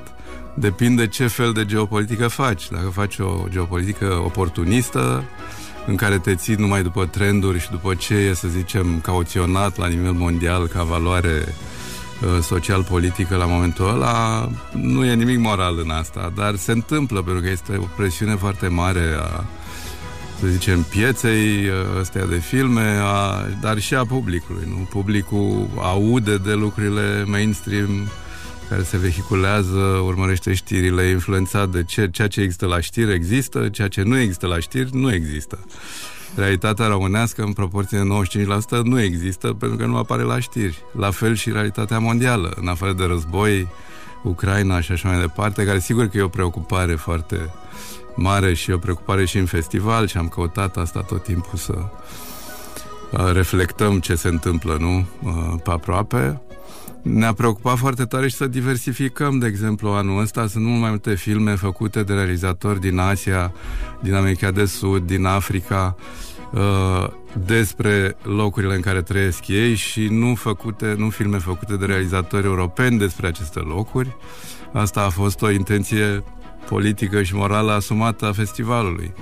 Depinde 0.54 1.06
ce 1.06 1.26
fel 1.26 1.52
de 1.52 1.64
geopolitică 1.64 2.28
faci. 2.28 2.71
Dacă 2.71 2.88
faci 2.88 3.18
o 3.18 3.44
geopolitică 3.49 4.23
oportunistă, 4.25 5.25
în 5.87 5.97
care 5.97 6.18
te 6.18 6.35
ții 6.35 6.54
numai 6.54 6.82
după 6.82 7.06
trenduri 7.06 7.61
și 7.61 7.71
după 7.71 7.94
ce 7.94 8.14
e, 8.14 8.35
să 8.35 8.49
zicem, 8.49 9.00
cauționat 9.00 9.76
la 9.76 9.87
nivel 9.87 10.12
mondial 10.12 10.66
ca 10.66 10.82
valoare 10.82 11.44
uh, 11.44 12.42
social-politică 12.42 13.37
la 13.37 13.47
momentul 13.47 13.88
ăla, 13.88 14.49
nu 14.73 15.04
e 15.04 15.14
nimic 15.14 15.38
moral 15.38 15.78
în 15.85 15.90
asta, 15.90 16.32
dar 16.35 16.56
se 16.56 16.73
întâmplă 16.73 17.23
pentru 17.23 17.42
că 17.42 17.49
este 17.49 17.76
o 17.76 17.87
presiune 17.97 18.35
foarte 18.35 18.68
mare 18.68 19.16
a 19.21 19.44
să 20.40 20.49
zicem, 20.49 20.82
pieței 20.82 21.66
uh, 21.66 22.00
ăstea 22.00 22.26
de 22.26 22.38
filme, 22.38 22.99
a, 23.02 23.47
dar 23.61 23.78
și 23.78 23.94
a 23.94 24.04
publicului. 24.04 24.64
Nu? 24.68 24.75
Publicul 24.90 25.68
aude 25.76 26.37
de 26.37 26.52
lucrurile 26.52 27.25
mainstream 27.26 27.88
care 28.69 28.83
se 28.83 28.97
vehiculează, 28.97 29.78
urmărește 30.04 30.54
știrile, 30.54 31.02
influențat 31.02 31.69
de 31.69 31.85
ce, 31.85 32.11
ceea 32.11 32.28
ce 32.28 32.40
există 32.40 32.66
la 32.66 32.81
știri 32.81 33.12
există, 33.12 33.69
ceea 33.69 33.88
ce 33.88 34.02
nu 34.02 34.19
există 34.19 34.47
la 34.47 34.59
știri 34.59 34.97
nu 34.97 35.12
există. 35.12 35.59
Realitatea 36.35 36.87
românească 36.87 37.42
în 37.42 37.52
proporție 37.52 37.99
de 37.99 38.04
95% 38.81 38.83
nu 38.83 39.00
există 39.00 39.52
pentru 39.52 39.78
că 39.78 39.87
nu 39.87 39.97
apare 39.97 40.23
la 40.23 40.40
știri. 40.40 40.78
La 40.97 41.11
fel 41.11 41.35
și 41.35 41.50
realitatea 41.50 41.99
mondială, 41.99 42.52
în 42.61 42.69
afară 42.69 42.92
de 42.92 43.04
război, 43.04 43.69
Ucraina 44.23 44.81
și 44.81 44.92
așa 44.92 45.09
mai 45.09 45.21
departe, 45.21 45.64
care 45.64 45.78
sigur 45.78 46.07
că 46.07 46.19
e 46.19 46.23
o 46.23 46.28
preocupare 46.28 46.95
foarte 46.95 47.50
mare 48.14 48.54
și 48.54 48.71
o 48.71 48.78
preocupare 48.78 49.25
și 49.25 49.38
în 49.38 49.47
festival 49.47 50.07
și 50.07 50.16
am 50.16 50.28
căutat 50.28 50.76
asta 50.76 51.00
tot 51.00 51.23
timpul 51.23 51.59
să 51.59 51.75
uh, 53.11 53.33
reflectăm 53.33 54.00
ce 54.00 54.14
se 54.14 54.28
întâmplă, 54.28 54.76
nu? 54.81 55.07
Uh, 55.23 55.54
pe 55.62 55.71
aproape. 55.71 56.40
Ne-a 57.02 57.32
preocupat 57.32 57.78
foarte 57.78 58.04
tare 58.04 58.28
și 58.28 58.35
să 58.35 58.47
diversificăm, 58.47 59.38
de 59.38 59.47
exemplu, 59.47 59.88
anul 59.88 60.21
ăsta 60.21 60.47
sunt 60.47 60.64
mult 60.64 60.80
mai 60.80 60.88
multe 60.88 61.14
filme 61.14 61.54
făcute 61.54 62.02
de 62.02 62.12
realizatori 62.12 62.80
din 62.80 62.99
Asia, 62.99 63.52
din 64.00 64.14
America 64.14 64.50
de 64.50 64.64
Sud, 64.64 65.06
din 65.06 65.25
Africa, 65.25 65.97
uh, 66.52 67.09
despre 67.47 68.16
locurile 68.23 68.75
în 68.75 68.80
care 68.80 69.02
trăiesc 69.02 69.49
ei 69.49 69.75
și 69.75 70.06
nu, 70.11 70.35
făcute, 70.35 70.94
nu 70.99 71.11
filme 71.11 71.38
făcute 71.38 71.76
de 71.76 71.85
realizatori 71.85 72.47
europeni 72.47 72.99
despre 72.99 73.26
aceste 73.26 73.59
locuri. 73.59 74.16
Asta 74.73 75.00
a 75.00 75.09
fost 75.09 75.42
o 75.42 75.50
intenție 75.50 76.25
politică 76.68 77.23
și 77.23 77.35
morală 77.35 77.73
asumată 77.73 78.26
a 78.26 78.32
festivalului 78.32 79.12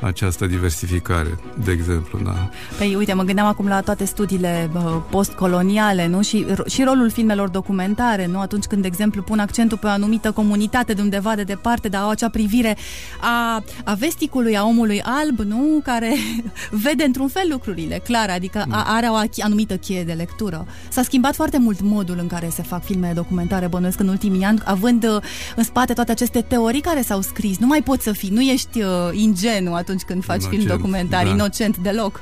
această 0.00 0.46
diversificare, 0.46 1.38
de 1.64 1.72
exemplu, 1.72 2.18
da. 2.24 2.50
Păi, 2.78 2.94
uite, 2.94 3.12
mă 3.12 3.22
gândeam 3.22 3.46
acum 3.46 3.66
la 3.66 3.80
toate 3.80 4.04
studiile 4.04 4.70
uh, 4.74 4.82
postcoloniale, 5.10 6.06
nu? 6.06 6.22
Și, 6.22 6.46
și 6.66 6.82
rolul 6.82 7.10
filmelor 7.10 7.48
documentare, 7.48 8.26
nu? 8.26 8.40
Atunci 8.40 8.64
când, 8.64 8.82
de 8.82 8.86
exemplu, 8.86 9.22
pun 9.22 9.38
accentul 9.38 9.78
pe 9.78 9.86
o 9.86 9.90
anumită 9.90 10.32
comunitate 10.32 10.92
de 10.92 11.02
undeva 11.02 11.34
de 11.34 11.42
departe, 11.42 11.88
dar 11.88 12.02
au 12.02 12.08
acea 12.08 12.28
privire 12.28 12.76
a, 13.20 13.64
a 13.84 13.94
vesticului, 13.94 14.56
a 14.56 14.64
omului 14.64 15.02
alb, 15.02 15.38
nu? 15.38 15.80
Care 15.84 16.14
vede 16.84 17.04
într-un 17.04 17.28
fel 17.28 17.48
lucrurile, 17.50 18.00
clar, 18.04 18.30
adică 18.30 18.64
a, 18.70 18.84
are 18.86 19.06
o 19.06 19.14
anumită 19.42 19.76
cheie 19.76 20.04
de 20.04 20.12
lectură. 20.12 20.66
S-a 20.88 21.02
schimbat 21.02 21.34
foarte 21.34 21.58
mult 21.58 21.80
modul 21.80 22.16
în 22.20 22.26
care 22.26 22.48
se 22.52 22.62
fac 22.62 22.84
filme 22.84 23.12
documentare, 23.14 23.66
bănuiesc, 23.66 24.00
în 24.00 24.08
ultimii 24.08 24.44
ani, 24.44 24.60
având 24.64 25.04
uh, 25.04 25.22
în 25.56 25.64
spate 25.64 25.92
toate 25.92 26.10
aceste 26.10 26.40
teorii 26.40 26.80
care 26.80 27.02
s-au 27.02 27.20
scris. 27.20 27.58
Nu 27.58 27.66
mai 27.66 27.82
poți 27.82 28.02
să 28.02 28.12
fii, 28.12 28.30
nu 28.30 28.40
ești 28.40 28.82
uh, 28.82 28.88
ingenu 29.12 29.74
atunci 29.86 30.02
când 30.02 30.24
faci 30.24 30.42
inocent, 30.42 30.62
film 30.62 30.76
documentar, 30.76 31.24
da. 31.24 31.30
inocent 31.30 31.76
deloc. 31.76 32.20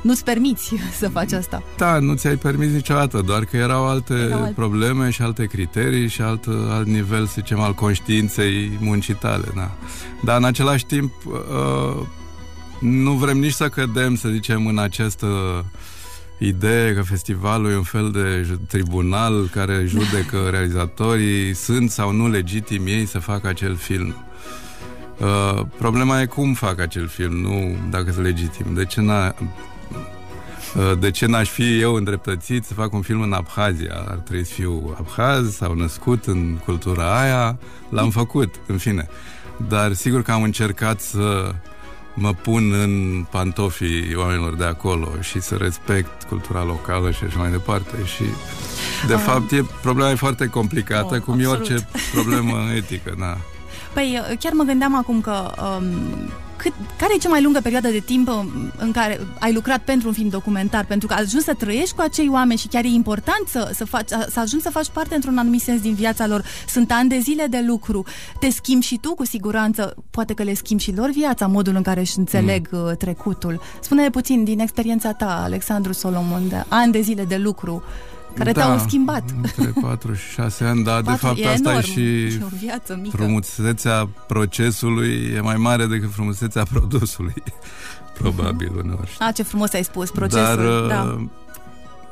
Nu-ți 0.00 0.24
permiți 0.24 0.74
să 0.98 1.08
faci 1.08 1.32
asta. 1.32 1.62
Da, 1.76 1.98
nu 1.98 2.14
ți-ai 2.14 2.36
permis 2.36 2.70
niciodată, 2.70 3.22
doar 3.26 3.44
că 3.44 3.56
erau 3.56 3.88
alte 3.88 4.14
erau 4.14 4.40
alte... 4.40 4.52
probleme 4.52 5.10
și 5.10 5.22
alte 5.22 5.44
criterii 5.44 6.08
și 6.08 6.22
alt, 6.22 6.44
alt 6.70 6.86
nivel, 6.86 7.26
să 7.26 7.32
zicem, 7.34 7.60
al 7.60 7.74
conștiinței 7.74 8.78
muncii 8.80 9.14
tale, 9.14 9.44
da. 9.54 9.70
Dar 10.24 10.36
în 10.36 10.44
același 10.44 10.86
timp 10.86 11.12
uh, 11.26 12.06
nu 12.80 13.12
vrem 13.12 13.38
nici 13.38 13.52
să 13.52 13.68
cădem, 13.68 14.16
să 14.16 14.28
zicem, 14.28 14.66
în 14.66 14.78
această 14.78 15.26
idee 16.38 16.94
că 16.94 17.02
festivalul 17.02 17.70
e 17.70 17.76
un 17.76 17.82
fel 17.82 18.10
de 18.10 18.58
tribunal 18.68 19.48
care 19.52 19.84
judecă 19.86 20.38
realizatorii, 20.50 21.54
sunt 21.54 21.90
sau 21.90 22.12
nu 22.12 22.28
legitimi 22.28 22.90
ei 22.90 23.06
să 23.06 23.18
facă 23.18 23.48
acel 23.48 23.76
film. 23.76 24.14
Uh, 25.18 25.60
problema 25.78 26.20
e 26.20 26.26
cum 26.26 26.54
fac 26.54 26.80
acel 26.80 27.08
film, 27.08 27.36
nu 27.36 27.76
dacă 27.90 28.12
sunt 28.12 28.24
legitim. 28.24 28.74
De 28.74 28.84
ce, 28.84 29.00
n-a, 29.00 29.34
uh, 30.76 30.98
de 30.98 31.10
ce 31.10 31.26
n-aș 31.26 31.48
fi 31.48 31.80
eu 31.80 31.94
îndreptățit 31.94 32.64
să 32.64 32.74
fac 32.74 32.92
un 32.92 33.02
film 33.02 33.20
în 33.20 33.32
Abhazia? 33.32 34.04
Ar 34.08 34.16
trebui 34.16 34.44
să 34.44 34.52
fiu 34.52 34.96
abhaz 34.98 35.54
sau 35.54 35.74
născut 35.74 36.24
în 36.26 36.56
cultura 36.64 37.20
aia? 37.20 37.58
L-am 37.88 38.10
făcut, 38.10 38.54
în 38.66 38.76
fine. 38.76 39.08
Dar 39.68 39.92
sigur 39.92 40.22
că 40.22 40.32
am 40.32 40.42
încercat 40.42 41.00
să 41.00 41.54
mă 42.14 42.32
pun 42.32 42.72
în 42.72 43.24
pantofii 43.30 44.14
oamenilor 44.16 44.54
de 44.54 44.64
acolo 44.64 45.08
și 45.20 45.40
să 45.40 45.54
respect 45.54 46.22
cultura 46.22 46.64
locală 46.64 47.10
și 47.10 47.24
așa 47.24 47.38
mai 47.38 47.50
departe. 47.50 47.96
Și, 48.04 48.22
de 49.06 49.14
uh, 49.14 49.20
fapt, 49.20 49.50
e, 49.50 49.64
problema 49.82 50.10
e 50.10 50.14
foarte 50.14 50.46
complicată, 50.46 51.14
oh, 51.14 51.20
cum 51.20 51.34
absolut. 51.34 51.68
e 51.68 51.72
orice 51.72 51.88
problemă 52.12 52.56
etică. 52.76 53.14
Da. 53.18 53.36
Păi 53.94 54.22
chiar 54.38 54.52
mă 54.52 54.62
gândeam 54.62 54.94
acum 54.94 55.20
că 55.20 55.52
um, 55.78 56.30
cât, 56.58 56.72
care 56.98 57.14
e 57.14 57.18
cea 57.18 57.28
mai 57.28 57.42
lungă 57.42 57.60
perioadă 57.62 57.88
de 57.88 57.98
timp 57.98 58.28
um, 58.28 58.72
în 58.78 58.90
care 58.90 59.20
ai 59.38 59.52
lucrat 59.52 59.80
pentru 59.80 60.08
un 60.08 60.14
film 60.14 60.28
documentar? 60.28 60.84
Pentru 60.84 61.08
că 61.08 61.14
ajungi 61.14 61.44
să 61.44 61.54
trăiești 61.54 61.94
cu 61.94 62.00
acei 62.00 62.28
oameni 62.28 62.58
și 62.58 62.68
chiar 62.68 62.84
e 62.84 62.88
important 62.88 63.46
să, 63.46 63.70
să, 63.74 63.84
faci, 63.84 64.08
să 64.08 64.40
ajungi 64.40 64.64
să 64.64 64.70
faci 64.70 64.88
parte 64.88 65.14
într-un 65.14 65.38
anumit 65.38 65.60
sens 65.60 65.80
din 65.80 65.94
viața 65.94 66.26
lor. 66.26 66.44
Sunt 66.68 66.92
ani 66.92 67.08
de 67.08 67.18
zile 67.18 67.46
de 67.46 67.64
lucru. 67.66 68.04
Te 68.40 68.50
schimbi 68.50 68.84
și 68.84 68.98
tu, 68.98 69.14
cu 69.14 69.24
siguranță. 69.24 69.94
Poate 70.10 70.34
că 70.34 70.42
le 70.42 70.54
schimbi 70.54 70.82
și 70.82 70.94
lor 70.94 71.10
viața, 71.10 71.46
modul 71.46 71.74
în 71.76 71.82
care 71.82 72.00
își 72.00 72.18
înțeleg 72.18 72.68
mm. 72.70 72.84
Uh, 72.84 72.96
trecutul. 72.96 73.60
Spune-ne 73.80 74.10
puțin 74.10 74.44
din 74.44 74.60
experiența 74.60 75.12
ta, 75.12 75.42
Alexandru 75.42 75.92
Solomon, 75.92 76.48
de 76.48 76.64
ani 76.68 76.92
de 76.92 77.00
zile 77.00 77.24
de 77.24 77.36
lucru 77.36 77.82
care 78.38 78.52
da, 78.52 78.60
te-au 78.60 78.78
schimbat. 78.78 79.24
Între 79.36 79.72
4 79.80 80.14
și 80.14 80.30
6 80.30 80.64
ani, 80.64 80.84
dar 80.84 81.02
4, 81.02 81.10
de 81.10 81.26
fapt 81.26 81.38
e 81.38 81.48
asta 81.48 81.70
enorm. 81.70 81.86
e 81.86 82.28
și 82.30 82.38
o 82.42 82.56
viață 82.60 82.98
mică. 83.02 83.16
frumusețea 83.16 84.08
procesului 84.26 85.32
e 85.34 85.40
mai 85.40 85.56
mare 85.56 85.86
decât 85.86 86.12
frumusețea 86.12 86.62
produsului. 86.72 87.42
Probabil 88.18 88.68
uh-huh. 88.68 88.82
uneori. 88.82 89.16
A, 89.18 89.32
ce 89.32 89.42
frumos 89.42 89.72
ai 89.72 89.84
spus, 89.84 90.10
procesul. 90.10 90.56
Dar, 90.56 90.86
da. 90.86 91.16
Uh, 91.18 91.24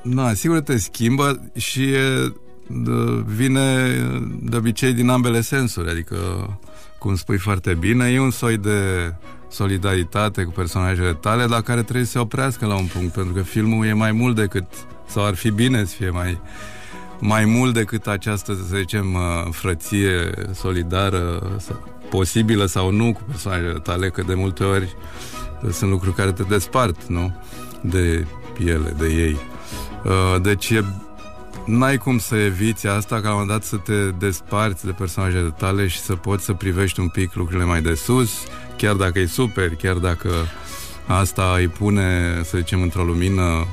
na, 0.02 0.34
sigur 0.34 0.60
te 0.60 0.78
schimbă 0.78 1.40
și 1.56 1.82
e, 1.82 2.32
de, 2.66 3.24
vine 3.26 3.92
de 4.40 4.56
obicei 4.56 4.92
din 4.92 5.08
ambele 5.08 5.40
sensuri, 5.40 5.90
adică, 5.90 6.16
cum 6.98 7.16
spui 7.16 7.38
foarte 7.38 7.74
bine, 7.74 8.10
e 8.10 8.20
un 8.20 8.30
soi 8.30 8.56
de 8.56 9.14
solidaritate 9.48 10.42
cu 10.42 10.50
personajele 10.50 11.12
tale, 11.12 11.46
dar 11.46 11.62
care 11.62 11.82
trebuie 11.82 12.04
să 12.04 12.10
se 12.10 12.18
oprească 12.18 12.66
la 12.66 12.76
un 12.76 12.86
punct, 12.86 13.12
pentru 13.12 13.32
că 13.32 13.42
filmul 13.42 13.86
e 13.86 13.92
mai 13.92 14.12
mult 14.12 14.36
decât 14.36 14.64
sau 15.08 15.24
ar 15.24 15.34
fi 15.34 15.50
bine 15.50 15.84
să 15.84 15.94
fie 15.94 16.10
mai, 16.10 16.40
mai 17.18 17.44
mult 17.44 17.74
decât 17.74 18.06
această, 18.06 18.54
să 18.54 18.76
zicem, 18.76 19.14
uh, 19.14 19.20
frăție 19.50 20.30
solidară, 20.54 21.52
posibilă 22.10 22.66
sau 22.66 22.90
nu 22.90 23.12
cu 23.12 23.22
persoanele 23.26 23.78
tale, 23.78 24.08
că 24.08 24.22
de 24.22 24.34
multe 24.34 24.64
ori 24.64 24.96
sunt 25.72 25.90
lucruri 25.90 26.14
care 26.14 26.32
te 26.32 26.42
despart, 26.42 27.04
nu? 27.04 27.36
De 27.80 28.26
ele, 28.64 28.94
de 28.98 29.06
ei. 29.06 29.38
Uh, 30.04 30.40
deci 30.42 30.70
e 30.70 30.84
n-ai 31.66 31.96
cum 31.96 32.18
să 32.18 32.36
eviți 32.36 32.86
asta, 32.86 33.20
ca 33.20 33.28
la 33.28 33.34
un 33.34 33.40
moment 33.40 33.50
dat 33.50 33.64
să 33.64 33.76
te 33.76 34.10
desparți 34.26 34.84
de 34.84 34.90
personajele 34.90 35.54
tale 35.58 35.86
și 35.86 35.98
să 35.98 36.14
poți 36.14 36.44
să 36.44 36.52
privești 36.52 37.00
un 37.00 37.08
pic 37.08 37.34
lucrurile 37.34 37.64
mai 37.64 37.82
de 37.82 37.94
sus, 37.94 38.30
chiar 38.76 38.94
dacă 38.94 39.18
e 39.18 39.26
super, 39.26 39.74
chiar 39.74 39.94
dacă 39.94 40.30
asta 41.06 41.54
îi 41.56 41.68
pune, 41.68 42.40
să 42.44 42.58
zicem, 42.58 42.82
într-o 42.82 43.02
lumină 43.04 43.66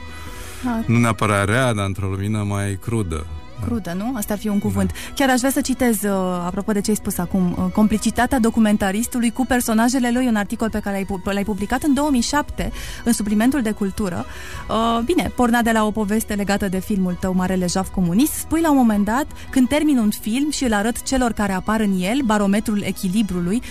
nu 0.86 1.00
neapărat 1.00 1.46
rea, 1.46 1.74
dar 1.74 1.86
într-o 1.86 2.08
lumină 2.08 2.44
mai 2.48 2.78
crudă. 2.82 3.26
Crudă, 3.66 3.94
nu? 3.98 4.12
Asta 4.16 4.34
ar 4.34 4.40
fi 4.40 4.48
un 4.48 4.60
cuvânt. 4.60 4.92
Da. 4.92 5.14
Chiar 5.16 5.30
aș 5.30 5.38
vrea 5.38 5.50
să 5.50 5.62
citez, 5.62 6.02
uh, 6.04 6.12
apropo 6.46 6.72
de 6.72 6.82
ce 6.82 6.90
ai 6.90 6.96
spus 6.96 7.18
acum, 7.18 7.56
uh, 7.58 7.72
complicitatea 7.74 8.40
documentaristului 8.40 9.32
cu 9.32 9.46
personajele 9.46 10.12
lui, 10.12 10.28
un 10.28 10.36
articol 10.36 10.70
pe 10.70 10.80
care 10.80 11.06
l-ai, 11.10 11.34
l-ai 11.34 11.44
publicat 11.44 11.84
în 11.84 11.94
2007 11.94 12.72
în 13.04 13.14
suplimentul 13.14 13.62
de 13.62 13.72
cultură. 13.72 14.26
Uh, 14.70 15.04
bine, 15.06 15.32
porna 15.36 15.62
de 15.62 15.72
la 15.72 15.86
o 15.86 15.92
poveste 15.92 16.34
legată 16.34 16.68
de 16.68 16.80
filmul 16.80 17.18
tău, 17.20 17.34
Marele 17.34 17.68
Jaf 17.68 17.90
Comunist. 17.90 18.34
Spui 18.34 18.62
la 18.62 18.72
un 18.72 18.78
moment 18.78 19.06
dat, 19.06 19.26
când 19.50 19.68
termin 19.68 19.98
un 19.98 20.10
film 20.10 20.52
și 20.52 20.64
îl 20.64 20.74
arăt 20.74 21.04
celor 21.04 21.32
care 21.32 21.54
apar 21.54 21.80
în 21.80 21.94
el, 22.00 22.20
barometrul 22.26 22.82
echilibrului, 22.82 23.62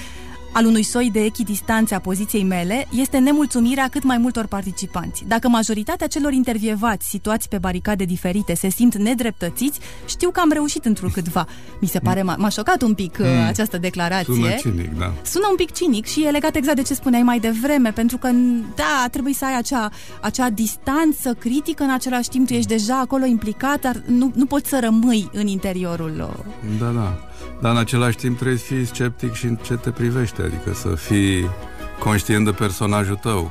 al 0.52 0.66
unui 0.66 0.82
soi 0.82 1.10
de 1.12 1.24
echidistanțe 1.24 1.94
a 1.94 2.00
poziției 2.00 2.44
mele 2.44 2.88
este 2.90 3.18
nemulțumirea 3.18 3.88
cât 3.88 4.02
mai 4.02 4.18
multor 4.18 4.46
participanți. 4.46 5.24
Dacă 5.26 5.48
majoritatea 5.48 6.06
celor 6.06 6.32
intervievați 6.32 7.08
situați 7.08 7.48
pe 7.48 7.58
baricade 7.58 8.04
diferite 8.04 8.54
se 8.54 8.68
simt 8.68 8.96
nedreptățiți, 8.96 9.80
știu 10.06 10.30
că 10.30 10.40
am 10.40 10.50
reușit 10.52 10.84
într-un 10.84 11.10
câtva. 11.10 11.46
Mi 11.80 11.88
se 11.88 11.98
pare, 11.98 12.22
m-a, 12.22 12.36
m-a 12.38 12.48
șocat 12.48 12.82
un 12.82 12.94
pic 12.94 13.18
uh, 13.20 13.26
mm. 13.26 13.46
această 13.46 13.78
declarație. 13.78 14.34
Sună 14.34 14.54
cinic, 14.54 14.98
da. 14.98 15.12
Sună 15.22 15.46
un 15.50 15.56
pic 15.56 15.72
cinic 15.72 16.06
și 16.06 16.24
e 16.24 16.30
legat 16.30 16.54
exact 16.54 16.76
de 16.76 16.82
ce 16.82 16.94
spuneai 16.94 17.22
mai 17.22 17.38
devreme, 17.38 17.92
pentru 17.92 18.16
că, 18.16 18.30
da, 18.76 19.06
trebuie 19.10 19.34
să 19.34 19.44
ai 19.44 19.56
acea, 19.56 19.90
acea 20.20 20.50
distanță 20.50 21.34
critică, 21.38 21.82
în 21.82 21.90
același 21.90 22.28
timp 22.28 22.46
tu 22.46 22.52
ești 22.52 22.68
deja 22.68 22.98
acolo 22.98 23.24
implicat, 23.24 23.80
dar 23.80 24.02
nu, 24.06 24.32
nu 24.34 24.46
poți 24.46 24.68
să 24.68 24.78
rămâi 24.80 25.30
în 25.32 25.46
interiorul... 25.46 26.12
Uh, 26.18 26.44
da, 26.78 26.86
da. 26.86 27.31
Dar 27.62 27.72
în 27.72 27.78
același 27.78 28.16
timp 28.16 28.36
trebuie 28.36 28.58
să 28.58 28.64
fii 28.64 28.84
sceptic 28.84 29.32
și 29.32 29.46
în 29.46 29.56
ce 29.56 29.74
te 29.74 29.90
privește, 29.90 30.42
adică 30.42 30.74
să 30.74 30.88
fii 30.88 31.50
conștient 31.98 32.44
de 32.44 32.50
personajul 32.50 33.16
tău. 33.16 33.50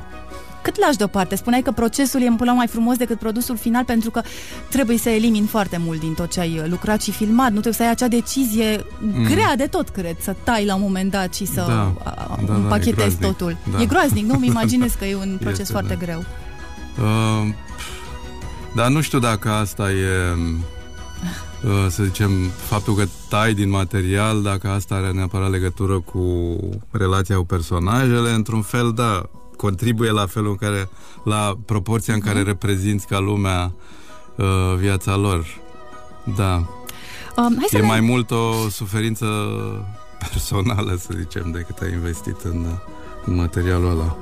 Cât 0.62 0.78
lași 0.78 0.96
deoparte? 0.96 1.36
Spuneai 1.36 1.62
că 1.62 1.70
procesul 1.70 2.22
e 2.22 2.34
până 2.36 2.52
mai 2.52 2.66
frumos 2.66 2.96
decât 2.96 3.18
produsul 3.18 3.56
final 3.56 3.84
pentru 3.84 4.10
că 4.10 4.22
trebuie 4.70 4.98
să 4.98 5.08
elimini 5.08 5.46
foarte 5.46 5.76
mult 5.84 6.00
din 6.00 6.14
tot 6.14 6.30
ce 6.30 6.40
ai 6.40 6.62
lucrat 6.66 7.02
și 7.02 7.10
filmat. 7.10 7.46
Nu 7.46 7.60
trebuie 7.60 7.72
să 7.72 7.82
ai 7.82 7.90
acea 7.90 8.08
decizie 8.08 8.84
mm. 8.98 9.24
grea 9.24 9.56
de 9.56 9.66
tot, 9.66 9.88
cred, 9.88 10.16
să 10.20 10.34
tai 10.44 10.64
la 10.64 10.74
un 10.74 10.80
moment 10.80 11.10
dat 11.10 11.34
și 11.34 11.46
să 11.46 11.64
da, 11.66 11.92
da, 12.46 12.54
împachetezi 12.54 13.18
da, 13.18 13.26
totul. 13.26 13.56
Da. 13.72 13.80
E 13.80 13.86
groaznic, 13.86 14.26
nu? 14.26 14.38
Mi 14.40 14.46
imaginez 14.46 14.92
că 14.92 15.04
e 15.04 15.14
un 15.14 15.36
proces 15.40 15.58
este, 15.58 15.72
foarte 15.72 15.94
da. 15.98 16.04
greu. 16.04 16.24
Uh, 16.98 17.52
dar 18.74 18.88
nu 18.88 19.00
știu 19.00 19.18
dacă 19.18 19.50
asta 19.50 19.90
e 19.90 20.34
Uh, 20.36 20.71
să 21.88 22.02
zicem, 22.02 22.30
faptul 22.48 22.94
că 22.94 23.04
tai 23.28 23.54
din 23.54 23.70
material, 23.70 24.42
dacă 24.42 24.68
asta 24.68 24.94
are 24.94 25.10
neapărat 25.10 25.50
legătură 25.50 26.00
cu 26.00 26.56
relația 26.90 27.36
cu 27.36 27.44
personajele, 27.44 28.30
într-un 28.30 28.62
fel, 28.62 28.92
da, 28.92 29.22
contribuie 29.56 30.10
la 30.10 30.26
felul 30.26 30.50
în 30.50 30.56
care, 30.56 30.88
la 31.24 31.58
proporția 31.66 32.14
în 32.14 32.20
care 32.20 32.38
mhm. 32.38 32.46
reprezinți 32.46 33.06
ca 33.06 33.18
lumea 33.18 33.72
uh, 34.36 34.74
viața 34.78 35.16
lor. 35.16 35.46
Da. 36.36 36.54
Um, 37.36 37.56
hai 37.58 37.66
să 37.68 37.76
e 37.76 37.80
ne... 37.80 37.86
mai 37.86 38.00
mult 38.00 38.30
o 38.30 38.68
suferință 38.70 39.26
personală, 40.18 40.96
să 40.98 41.10
zicem, 41.18 41.50
decât 41.50 41.78
ai 41.78 41.92
investit 41.92 42.40
în... 42.42 42.58
Uh, 42.58 43.00
materialul 43.24 43.90
ăla. 43.90 44.16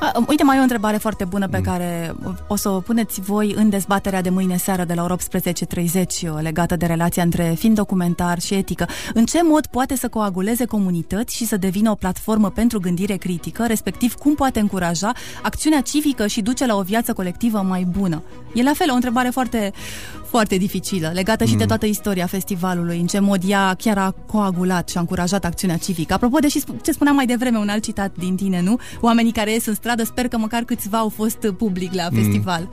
A, 0.00 0.24
uite, 0.28 0.44
mai 0.44 0.56
e 0.56 0.58
o 0.58 0.62
întrebare 0.62 0.96
foarte 0.96 1.24
bună 1.24 1.48
pe 1.48 1.56
mm. 1.56 1.62
care 1.62 2.14
o 2.46 2.56
să 2.56 2.68
o 2.68 2.80
puneți 2.80 3.20
voi 3.20 3.54
în 3.56 3.68
dezbaterea 3.68 4.22
de 4.22 4.30
mâine 4.30 4.56
seară 4.56 4.84
de 4.84 4.94
la 4.94 5.02
ora 5.02 5.16
18.30 5.16 6.40
legată 6.40 6.76
de 6.76 6.86
relația 6.86 7.22
între 7.22 7.54
film 7.58 7.74
documentar 7.74 8.40
și 8.40 8.54
etică. 8.54 8.86
În 9.14 9.24
ce 9.24 9.40
mod 9.42 9.66
poate 9.66 9.96
să 9.96 10.08
coaguleze 10.08 10.64
comunități 10.64 11.36
și 11.36 11.46
să 11.46 11.56
devină 11.56 11.90
o 11.90 11.94
platformă 11.94 12.50
pentru 12.50 12.80
gândire 12.80 13.16
critică, 13.16 13.64
respectiv 13.66 14.14
cum 14.14 14.34
poate 14.34 14.60
încuraja 14.60 15.12
acțiunea 15.42 15.80
civică 15.80 16.26
și 16.26 16.42
duce 16.42 16.66
la 16.66 16.76
o 16.76 16.82
viață 16.82 17.12
colectivă 17.12 17.58
mai 17.58 17.86
bună? 17.98 18.22
E 18.54 18.62
la 18.62 18.72
fel 18.74 18.90
o 18.90 18.94
întrebare 18.94 19.28
foarte, 19.28 19.72
foarte 20.34 20.56
dificilă, 20.56 21.10
legată 21.14 21.44
mm. 21.44 21.50
și 21.50 21.56
de 21.56 21.62
mm. 21.62 21.68
toată 21.68 21.86
istoria 21.86 22.26
festivalului, 22.26 22.98
în 22.98 23.06
ce 23.06 23.18
mod 23.18 23.42
ea 23.46 23.74
chiar 23.78 23.98
a 23.98 24.14
coagulat 24.26 24.88
și 24.88 24.96
a 24.96 25.00
încurajat 25.00 25.44
acțiunea 25.44 25.76
civică. 25.76 26.12
Apropo 26.14 26.38
de 26.38 26.46
ce 26.82 26.92
spuneam 26.92 27.16
mai 27.16 27.26
devreme, 27.26 27.58
un 27.58 27.68
alt 27.68 27.82
citat 27.82 28.12
din 28.16 28.36
tine, 28.36 28.60
nu? 28.60 28.78
Oamenii 29.00 29.32
care 29.32 29.52
ies 29.52 29.66
în 29.66 29.74
stradă, 29.74 30.04
sper 30.04 30.28
că 30.28 30.38
măcar 30.38 30.62
câțiva 30.62 30.98
au 30.98 31.08
fost 31.08 31.38
public 31.58 31.94
la 31.94 32.08
mm. 32.10 32.16
festival. 32.18 32.68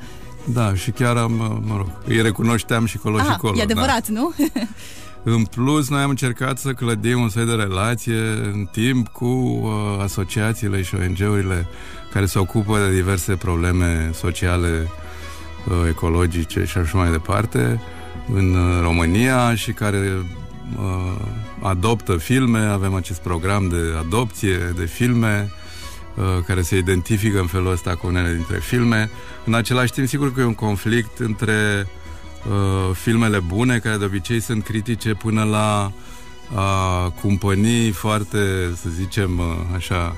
Da, 0.45 0.75
și 0.75 0.91
chiar 0.91 1.17
am, 1.17 1.31
mă 1.67 1.75
rog, 1.77 1.87
îi 2.05 2.21
recunoșteam 2.21 2.85
și 2.85 2.97
colo 2.97 3.17
ah, 3.17 3.25
și 3.25 3.37
colo. 3.37 3.57
E 3.57 3.61
adevărat, 3.61 4.07
da. 4.07 4.19
nu? 4.19 4.33
În 5.35 5.43
plus, 5.43 5.89
noi 5.89 6.01
am 6.01 6.09
încercat 6.09 6.57
să 6.57 6.71
clădim 6.71 7.21
un 7.21 7.29
soi 7.29 7.45
de 7.45 7.53
relație 7.53 8.19
în 8.53 8.67
timp 8.71 9.07
cu 9.07 9.25
uh, 9.25 10.03
asociațiile 10.03 10.81
și 10.81 10.95
ONG-urile 10.95 11.67
care 12.13 12.25
se 12.25 12.39
ocupă 12.39 12.77
de 12.77 12.95
diverse 12.95 13.35
probleme 13.35 14.11
sociale 14.13 14.87
Uh, 14.87 15.09
ecologice 15.89 16.63
și 16.65 16.77
așa 16.77 16.97
mai 16.97 17.11
departe 17.11 17.81
în 18.33 18.53
uh, 18.53 18.81
România 18.81 19.55
și 19.55 19.71
care 19.71 20.25
uh, 20.77 21.25
adoptă 21.61 22.17
filme, 22.17 22.59
avem 22.59 22.93
acest 22.93 23.21
program 23.21 23.69
de 23.69 23.77
adopție 23.99 24.57
de 24.75 24.85
filme 24.85 25.51
uh, 26.15 26.23
care 26.45 26.61
se 26.61 26.77
identifică 26.77 27.39
în 27.39 27.47
felul 27.47 27.71
ăsta 27.71 27.95
cu 27.95 28.07
unele 28.07 28.33
dintre 28.33 28.57
filme. 28.57 29.09
În 29.45 29.53
același 29.53 29.91
timp, 29.91 30.07
sigur 30.07 30.33
că 30.33 30.39
e 30.41 30.43
un 30.43 30.53
conflict 30.53 31.19
între 31.19 31.87
uh, 32.47 32.95
filmele 32.95 33.39
bune, 33.39 33.79
care 33.79 33.97
de 33.97 34.05
obicei 34.05 34.39
sunt 34.39 34.63
critice, 34.63 35.13
până 35.13 35.43
la 35.43 35.91
a 36.55 37.09
cumpănii 37.21 37.91
foarte, 37.91 38.71
să 38.75 38.89
zicem, 38.89 39.37
uh, 39.39 39.45
așa, 39.75 40.15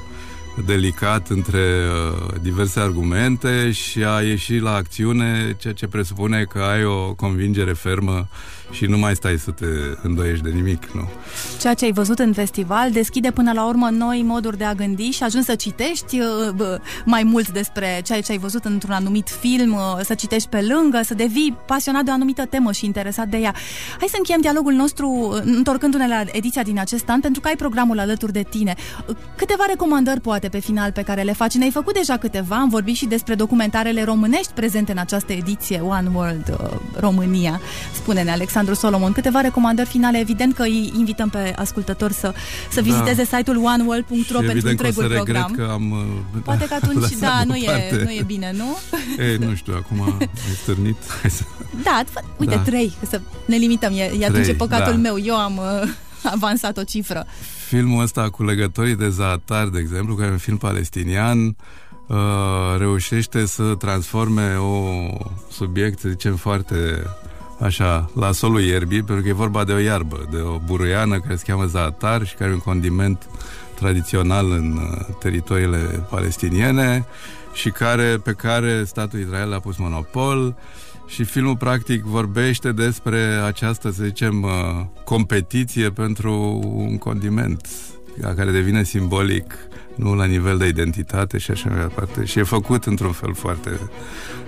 delicat 0.66 1.28
între 1.30 1.60
uh, 1.60 2.34
diverse 2.42 2.80
argumente 2.80 3.72
și 3.72 4.04
a 4.04 4.22
ieși 4.22 4.58
la 4.58 4.74
acțiune, 4.74 5.56
ceea 5.60 5.74
ce 5.74 5.88
presupune 5.88 6.44
că 6.44 6.60
ai 6.60 6.86
o 6.86 7.14
convingere 7.14 7.74
fermă 7.74 8.28
și 8.72 8.86
nu 8.86 8.98
mai 8.98 9.16
stai 9.16 9.38
să 9.38 9.52
te 9.52 9.66
îndoiești 10.02 10.44
de 10.44 10.50
nimic, 10.50 10.92
nu? 10.92 11.10
Ceea 11.60 11.74
ce 11.74 11.86
ai 11.86 11.92
văzut 11.92 12.20
în 12.20 12.34
festival 12.34 12.92
deschide 12.92 13.32
până 13.32 13.52
la 13.54 13.68
urmă 13.68 13.90
noi 13.90 14.22
moduri 14.26 14.58
de 14.58 14.64
a 14.64 14.74
gândi 14.74 15.10
și 15.10 15.24
ajungi 15.24 15.48
să 15.48 15.56
citești 15.56 16.20
uh, 16.20 16.80
mai 17.06 17.24
mult 17.24 17.50
despre 17.50 18.02
ceea 18.06 18.22
ce 18.22 18.32
ai 18.32 18.38
văzut 18.38 18.66
într-un 18.66 18.94
anumit 18.94 19.30
film, 19.30 19.74
uh, 19.74 20.00
să 20.04 20.14
citești 20.14 20.50
pe 20.50 20.62
lângă, 20.62 21.02
să 21.04 21.14
devii 21.14 21.58
pasionat 21.66 22.04
de 22.04 22.10
o 22.10 22.14
anumită 22.14 22.46
temă 22.46 22.72
și 22.72 22.86
interesat 22.86 23.28
de 23.28 23.38
ea. 23.38 23.56
Hai 24.00 24.08
să 24.10 24.16
încheiem 24.18 24.42
dialogul 24.42 24.74
nostru 24.74 25.08
uh, 25.08 25.42
întorcându-ne 25.44 26.08
la 26.08 26.24
ediția 26.32 26.64
din 26.64 26.80
acest 26.80 27.10
an, 27.10 27.20
pentru 27.20 27.42
că 27.42 27.48
ai 27.48 27.56
programul 27.56 28.00
alături 28.00 28.32
de 28.32 28.46
tine. 28.50 28.76
Câteva 29.36 29.64
recomandări 29.68 30.20
poate 30.20 30.43
pe 30.50 30.60
final 30.60 30.92
pe 30.92 31.02
care 31.02 31.22
le 31.22 31.34
faci. 31.34 31.54
Ne-ai 31.54 31.72
făcut 31.72 31.94
deja 31.94 32.18
câteva, 32.18 32.56
am 32.56 32.70
vorbit 32.70 32.96
și 32.96 33.06
despre 33.06 33.36
documentarele 33.36 34.04
românești 34.04 34.52
prezente 34.54 34.92
în 34.92 34.98
această 34.98 35.34
ediție 35.34 35.80
One 35.80 36.10
World 36.14 36.58
România. 37.00 37.62
Spune-ne, 37.94 38.32
Alexandru 38.32 38.64
Alexandru 38.64 38.88
Solomon. 38.88 39.12
Câteva 39.12 39.42
recomandări 39.42 39.90
finale, 39.90 40.20
evident 40.20 40.54
că 40.54 40.62
îi 40.62 40.94
invităm 40.98 41.30
pe 41.30 41.54
ascultători 41.56 42.14
să, 42.14 42.34
să 42.72 42.82
da. 42.82 42.82
viziteze 42.82 43.26
site-ul 43.26 43.58
oneworld.ro 43.58 44.40
pentru 44.40 44.70
întregul 44.70 45.06
program. 45.08 45.52
că 45.52 45.70
am 45.72 45.92
uh, 45.92 46.42
Poate 46.50 46.66
că 46.66 46.74
atunci, 46.74 47.18
da, 47.20 47.44
nu 47.46 47.56
e, 47.56 48.04
nu 48.04 48.12
e 48.12 48.24
bine, 48.26 48.54
nu? 48.58 48.78
Ei, 49.26 49.38
nu 49.38 49.56
știu, 49.56 49.74
acum 49.76 50.18
e 50.52 50.56
stârnit. 50.62 50.98
Da, 51.84 52.04
uite, 52.38 52.56
da. 52.56 52.62
trei, 52.62 52.94
să 53.10 53.22
ne 53.46 53.56
limităm, 53.56 53.94
e, 53.94 54.12
e 54.20 54.26
atunci 54.26 54.56
păcatul 54.56 54.94
da. 54.94 55.00
meu. 55.00 55.18
Eu 55.24 55.36
am 55.36 55.58
uh, 55.58 55.90
avansat 56.24 56.78
o 56.78 56.84
cifră. 56.84 57.26
Filmul 57.68 58.02
ăsta 58.02 58.30
cu 58.30 58.44
legătorii 58.44 58.96
de 58.96 59.10
Zaatar, 59.10 59.68
de 59.68 59.80
exemplu, 59.80 60.16
care 60.16 60.28
e 60.28 60.32
un 60.32 60.38
film 60.38 60.58
palestinian, 60.58 61.46
uh, 62.08 62.18
reușește 62.78 63.46
să 63.46 63.64
transforme 63.64 64.56
o 64.56 65.08
subiect, 65.52 66.00
să 66.00 66.10
zicem, 66.10 66.36
foarte 66.36 66.76
așa, 67.60 68.10
la 68.16 68.32
solul 68.32 68.62
ierbii, 68.62 69.04
pentru 69.04 69.24
că 69.24 69.30
e 69.30 69.34
vorba 69.34 69.64
de 69.64 69.72
o 69.72 69.78
iarbă, 69.78 70.28
de 70.32 70.38
o 70.38 70.58
buruiană 70.66 71.20
care 71.20 71.36
se 71.36 71.44
cheamă 71.48 71.66
zaatar 71.66 72.26
și 72.26 72.36
care 72.36 72.50
e 72.50 72.54
un 72.54 72.60
condiment 72.60 73.28
tradițional 73.76 74.52
în 74.52 74.78
uh, 74.78 75.16
teritoriile 75.20 75.78
palestiniene 76.10 77.06
și 77.54 77.70
care, 77.70 78.18
pe 78.24 78.32
care 78.32 78.84
statul 78.84 79.20
Israel 79.20 79.54
a 79.54 79.60
pus 79.60 79.78
monopol 79.78 80.56
și 81.08 81.24
filmul 81.24 81.58
practic 81.58 82.04
vorbește 82.04 82.72
despre 82.72 83.20
această, 83.46 83.90
să 83.92 84.04
zicem, 84.04 84.42
uh, 84.42 84.50
competiție 85.04 85.90
pentru 85.90 86.60
un 86.64 86.98
condiment 86.98 87.68
care 88.36 88.52
devine 88.52 88.84
simbolic 88.84 89.54
nu 89.96 90.16
la 90.16 90.26
nivel 90.26 90.58
de 90.58 90.68
identitate 90.68 91.38
și 91.38 91.52
așa 91.52 91.70
mai 91.70 91.80
departe. 91.80 92.26
Și 92.26 92.40
e 92.40 92.44
făcut 92.44 92.86
într-un 92.86 93.12
fel 93.12 93.34
foarte 93.34 93.80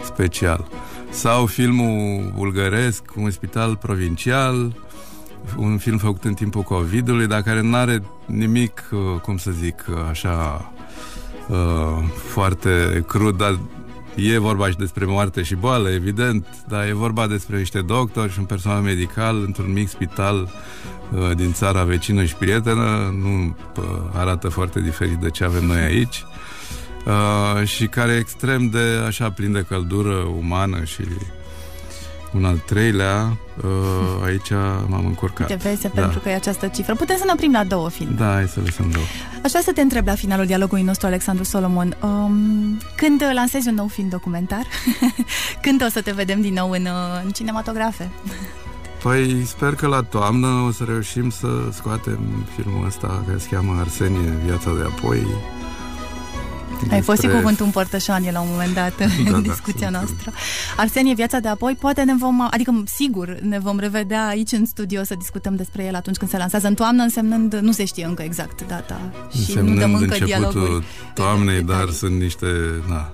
special. 0.03 0.67
Sau 1.09 1.45
filmul 1.45 2.31
bulgăresc, 2.35 3.03
Un 3.15 3.31
spital 3.31 3.75
provincial, 3.75 4.75
un 5.57 5.77
film 5.77 5.97
făcut 5.97 6.23
în 6.23 6.33
timpul 6.33 6.61
COVID-ului, 6.61 7.27
dar 7.27 7.41
care 7.41 7.61
nu 7.61 7.75
are 7.75 8.03
nimic, 8.25 8.89
uh, 8.91 9.19
cum 9.21 9.37
să 9.37 9.51
zic, 9.51 9.85
uh, 9.89 9.95
așa 10.09 10.71
uh, 11.47 12.03
foarte 12.13 13.03
crud, 13.07 13.37
dar 13.37 13.59
e 14.15 14.38
vorba 14.38 14.69
și 14.69 14.78
despre 14.78 15.06
moarte 15.06 15.43
și 15.43 15.56
boală, 15.56 15.89
evident, 15.89 16.45
dar 16.67 16.88
e 16.88 16.93
vorba 16.93 17.28
despre 17.28 17.58
niște 17.58 17.82
doctori 17.82 18.32
și 18.32 18.39
un 18.39 18.45
personal 18.45 18.82
medical 18.82 19.43
într-un 19.45 19.71
mic 19.71 19.89
spital 19.89 20.49
din 21.36 21.54
țara 21.54 21.84
vecină 21.84 22.23
și 22.23 22.36
prietenă, 22.36 23.13
nu 23.21 23.56
arată 24.13 24.49
foarte 24.49 24.82
diferit 24.82 25.17
de 25.17 25.30
ce 25.30 25.43
avem 25.43 25.65
noi 25.65 25.80
aici. 25.80 26.25
Uh, 27.06 27.67
și 27.67 27.88
care 27.88 28.12
e 28.12 28.17
extrem 28.17 28.69
de 28.69 29.04
așa 29.06 29.32
plin 29.32 29.51
de 29.51 29.65
căldură 29.67 30.13
umană 30.13 30.84
și 30.84 31.01
un 32.36 32.45
al 32.45 32.58
treilea, 32.58 33.38
uh, 33.63 34.26
aici 34.26 34.50
m-am 34.88 35.06
încurcat. 35.06 35.48
Te 35.48 35.56
vezi, 35.56 35.82
da. 35.82 36.02
pentru 36.02 36.19
că 36.19 36.30
e 36.30 36.36
această 36.36 36.67
cifră. 36.67 36.95
Putem 36.95 37.17
să 37.17 37.24
ne 37.26 37.32
oprim 37.34 37.52
la 37.52 37.63
două 37.63 37.89
filme. 37.89 38.15
Da, 38.17 38.32
hai 38.32 38.48
să 38.48 38.60
lăsăm 38.63 38.89
două. 38.89 39.06
Aș 39.43 39.50
vrea 39.50 39.62
să 39.62 39.71
te 39.71 39.82
întreb 39.82 40.08
la 40.08 40.15
finalul 40.15 40.45
dialogului 40.45 40.84
nostru, 40.84 41.08
Alexandru 41.08 41.43
Solomon, 41.43 41.98
um, 42.02 42.78
când 42.95 43.24
lansezi 43.34 43.67
un 43.67 43.76
nou 43.76 43.88
film 43.88 44.10
documentar, 44.10 44.63
când 45.62 45.84
o 45.84 45.89
să 45.89 46.02
te 46.02 46.12
vedem 46.12 46.41
din 46.41 46.54
nou 46.54 46.69
în, 46.69 46.82
uh, 46.82 47.24
în 47.24 47.30
cinematografe? 47.32 48.10
Păi 49.04 49.43
sper 49.45 49.76
că 49.76 49.88
la 49.88 50.02
toamnă 50.02 50.48
o 50.67 50.71
să 50.71 50.84
reușim 50.84 51.30
să 51.30 51.48
scoatem 51.71 52.19
filmul 52.56 52.86
ăsta 52.86 53.24
care 53.26 53.38
se 53.38 53.48
cheamă 53.52 53.80
Arsenie, 53.80 54.34
Viața 54.45 54.74
de 54.74 54.82
apoi. 54.82 55.26
Ai 56.91 57.01
fost 57.01 57.21
și 57.21 57.27
cuvântul 57.27 57.65
împărtășanie 57.65 58.31
la 58.31 58.41
un 58.41 58.47
moment 58.51 58.73
dat 58.73 58.97
da, 58.99 59.05
în 59.25 59.31
da, 59.31 59.49
discuția 59.49 59.89
da, 59.91 59.97
noastră. 59.97 60.31
Arsenie, 60.77 61.13
viața 61.13 61.39
de 61.39 61.47
apoi, 61.47 61.75
poate 61.79 62.03
ne 62.03 62.15
vom, 62.15 62.47
adică 62.51 62.83
sigur 62.85 63.38
ne 63.41 63.59
vom 63.59 63.79
revedea 63.79 64.27
aici 64.27 64.51
în 64.51 64.65
studio 64.65 65.03
să 65.03 65.15
discutăm 65.17 65.55
despre 65.55 65.83
el 65.83 65.95
atunci 65.95 66.17
când 66.17 66.31
se 66.31 66.38
lansează 66.38 66.67
în 66.67 66.73
toamnă, 66.73 67.03
însemnând, 67.03 67.53
nu 67.53 67.71
se 67.71 67.85
știe 67.85 68.05
încă 68.05 68.21
exact 68.21 68.67
data 68.67 68.99
și 69.31 69.38
însemnând 69.38 69.75
nu 69.75 69.79
dăm 69.79 69.93
încă 69.93 70.17
dialogul. 70.25 70.83
toamnei, 71.13 71.61
dar 71.73 71.89
sunt 71.89 72.19
niște 72.19 72.47
na, 72.88 73.11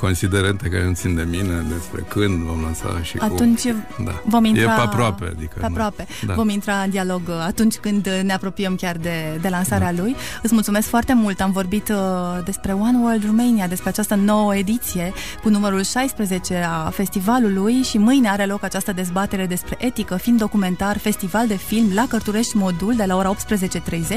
considerente 0.00 0.68
care 0.68 0.84
nu 0.84 0.92
țin 0.92 1.14
de 1.14 1.26
mine 1.30 1.64
despre 1.68 2.04
când 2.08 2.42
vom 2.42 2.60
lansa 2.62 3.02
și 3.02 3.16
atunci 3.18 3.62
cum. 3.62 4.04
Da. 4.04 4.22
vom 4.24 4.44
intra... 4.44 4.62
E 4.62 4.64
pe 4.64 4.80
aproape, 4.80 5.24
adică... 5.36 5.56
Pe 5.58 5.64
aproape. 5.64 6.06
Da. 6.26 6.34
Vom 6.34 6.48
intra 6.48 6.74
în 6.82 6.90
dialog 6.90 7.20
atunci 7.46 7.76
când 7.76 8.08
ne 8.22 8.32
apropiem 8.32 8.74
chiar 8.74 8.96
de, 8.96 9.38
de 9.40 9.48
lansarea 9.48 9.92
da. 9.92 10.02
lui. 10.02 10.16
Îți 10.42 10.54
mulțumesc 10.54 10.88
foarte 10.88 11.14
mult. 11.14 11.40
Am 11.40 11.50
vorbit 11.50 11.88
uh, 11.88 11.96
despre 12.44 12.72
One 12.72 12.98
World 12.98 13.24
Romania, 13.24 13.66
despre 13.66 13.88
această 13.88 14.14
nouă 14.14 14.56
ediție 14.56 15.12
cu 15.42 15.48
numărul 15.48 15.82
16 15.82 16.66
a 16.68 16.90
festivalului 16.90 17.82
și 17.82 17.98
mâine 17.98 18.28
are 18.28 18.46
loc 18.46 18.62
această 18.62 18.92
dezbatere 18.92 19.46
despre 19.46 19.76
etică, 19.78 20.16
film 20.16 20.36
documentar, 20.36 20.98
festival 20.98 21.46
de 21.46 21.56
film 21.56 21.90
la 21.94 22.06
Cărturești 22.08 22.56
Modul 22.56 22.94
de 22.96 23.04
la 23.04 23.16
ora 23.16 23.34
18.30, 23.34 24.16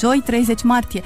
joi 0.00 0.22
30 0.24 0.62
martie. 0.62 1.02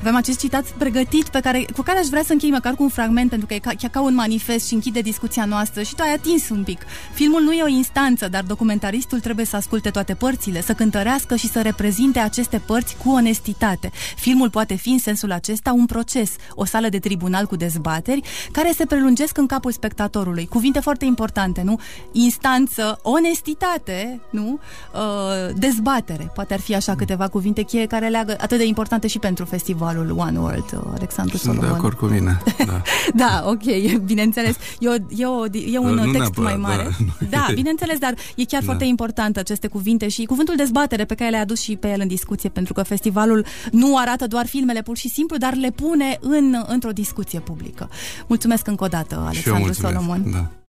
Avem 0.00 0.16
acest 0.16 0.38
citat 0.38 0.64
pregătit 0.64 1.28
pe 1.28 1.40
care, 1.40 1.64
cu 1.76 1.82
care 1.82 1.98
aș 1.98 2.06
vrea 2.06 2.22
să 2.22 2.32
închei 2.32 2.50
măcar 2.50 2.74
cu 2.74 2.82
un 2.82 2.88
fragment 2.88 3.32
pentru 3.34 3.46
că 3.48 3.54
e 3.54 3.58
ca, 3.58 3.76
chiar 3.78 3.90
ca 3.90 4.00
un 4.00 4.14
manifest 4.14 4.66
și 4.66 4.74
închide 4.74 5.00
discuția 5.00 5.44
noastră 5.44 5.82
și 5.82 5.94
tu 5.94 6.02
ai 6.02 6.12
atins 6.12 6.48
un 6.48 6.62
pic. 6.62 6.80
Filmul 7.12 7.42
nu 7.42 7.52
e 7.52 7.62
o 7.62 7.66
instanță, 7.66 8.28
dar 8.28 8.42
documentaristul 8.42 9.20
trebuie 9.20 9.46
să 9.46 9.56
asculte 9.56 9.90
toate 9.90 10.14
părțile, 10.14 10.62
să 10.62 10.72
cântărească 10.72 11.36
și 11.36 11.48
să 11.48 11.62
reprezinte 11.62 12.18
aceste 12.18 12.58
părți 12.66 12.96
cu 13.04 13.10
onestitate. 13.10 13.90
Filmul 14.16 14.50
poate 14.50 14.74
fi 14.74 14.88
în 14.88 14.98
sensul 14.98 15.32
acesta 15.32 15.72
un 15.72 15.86
proces, 15.86 16.30
o 16.54 16.64
sală 16.64 16.88
de 16.88 16.98
tribunal 16.98 17.46
cu 17.46 17.56
dezbateri, 17.56 18.20
care 18.52 18.72
se 18.76 18.86
prelungesc 18.86 19.38
în 19.38 19.46
capul 19.46 19.72
spectatorului. 19.72 20.46
Cuvinte 20.46 20.80
foarte 20.80 21.04
importante, 21.04 21.62
nu? 21.62 21.80
Instanță, 22.12 22.98
onestitate, 23.02 24.20
nu? 24.30 24.58
Uh, 24.94 25.54
dezbatere. 25.56 26.30
Poate 26.34 26.54
ar 26.54 26.60
fi 26.60 26.74
așa 26.74 26.94
câteva 26.94 27.28
cuvinte 27.28 27.62
cheie 27.62 27.86
care 27.86 28.08
leagă 28.08 28.36
atât 28.40 28.58
de 28.58 28.64
importante 28.66 29.06
și 29.06 29.18
pentru 29.18 29.44
festivalul 29.44 30.14
One 30.18 30.38
World, 30.38 30.72
uh, 30.72 30.80
Alexandru 30.94 31.36
Sunt 31.36 31.54
Solomon. 31.54 31.70
de 31.70 31.76
acord 31.78 31.96
cu 31.96 32.04
mine, 32.04 32.42
da. 32.66 32.82
da, 33.23 33.23
ok, 33.44 33.96
bineînțeles. 34.04 34.56
E, 34.78 34.88
o, 34.88 34.94
e, 35.16 35.26
o, 35.26 35.44
e 35.72 35.78
un 35.78 35.94
nu 35.94 36.12
text 36.12 36.36
mai 36.36 36.56
mare. 36.56 36.88
Da, 37.18 37.26
da, 37.46 37.46
bineînțeles, 37.54 37.98
dar 37.98 38.14
e 38.36 38.44
chiar 38.44 38.60
da. 38.60 38.66
foarte 38.66 38.84
important 38.84 39.36
aceste 39.36 39.66
cuvinte 39.68 40.08
și 40.08 40.24
cuvântul 40.24 40.56
dezbatere 40.56 41.04
pe 41.04 41.14
care 41.14 41.30
le-ai 41.30 41.42
adus 41.42 41.60
și 41.60 41.76
pe 41.76 41.88
el 41.88 42.00
în 42.00 42.08
discuție, 42.08 42.48
pentru 42.48 42.72
că 42.72 42.82
festivalul 42.82 43.44
nu 43.70 43.96
arată 43.96 44.26
doar 44.26 44.46
filmele 44.46 44.82
pur 44.82 44.96
și 44.96 45.08
simplu, 45.08 45.36
dar 45.36 45.54
le 45.54 45.70
pune 45.70 46.18
în, 46.20 46.64
într-o 46.66 46.90
discuție 46.90 47.40
publică. 47.40 47.90
Mulțumesc 48.26 48.66
încă 48.66 48.84
o 48.84 48.88
dată, 48.88 49.24
Alexandru 49.26 49.72
Solomon. 49.72 50.30
Da. 50.30 50.50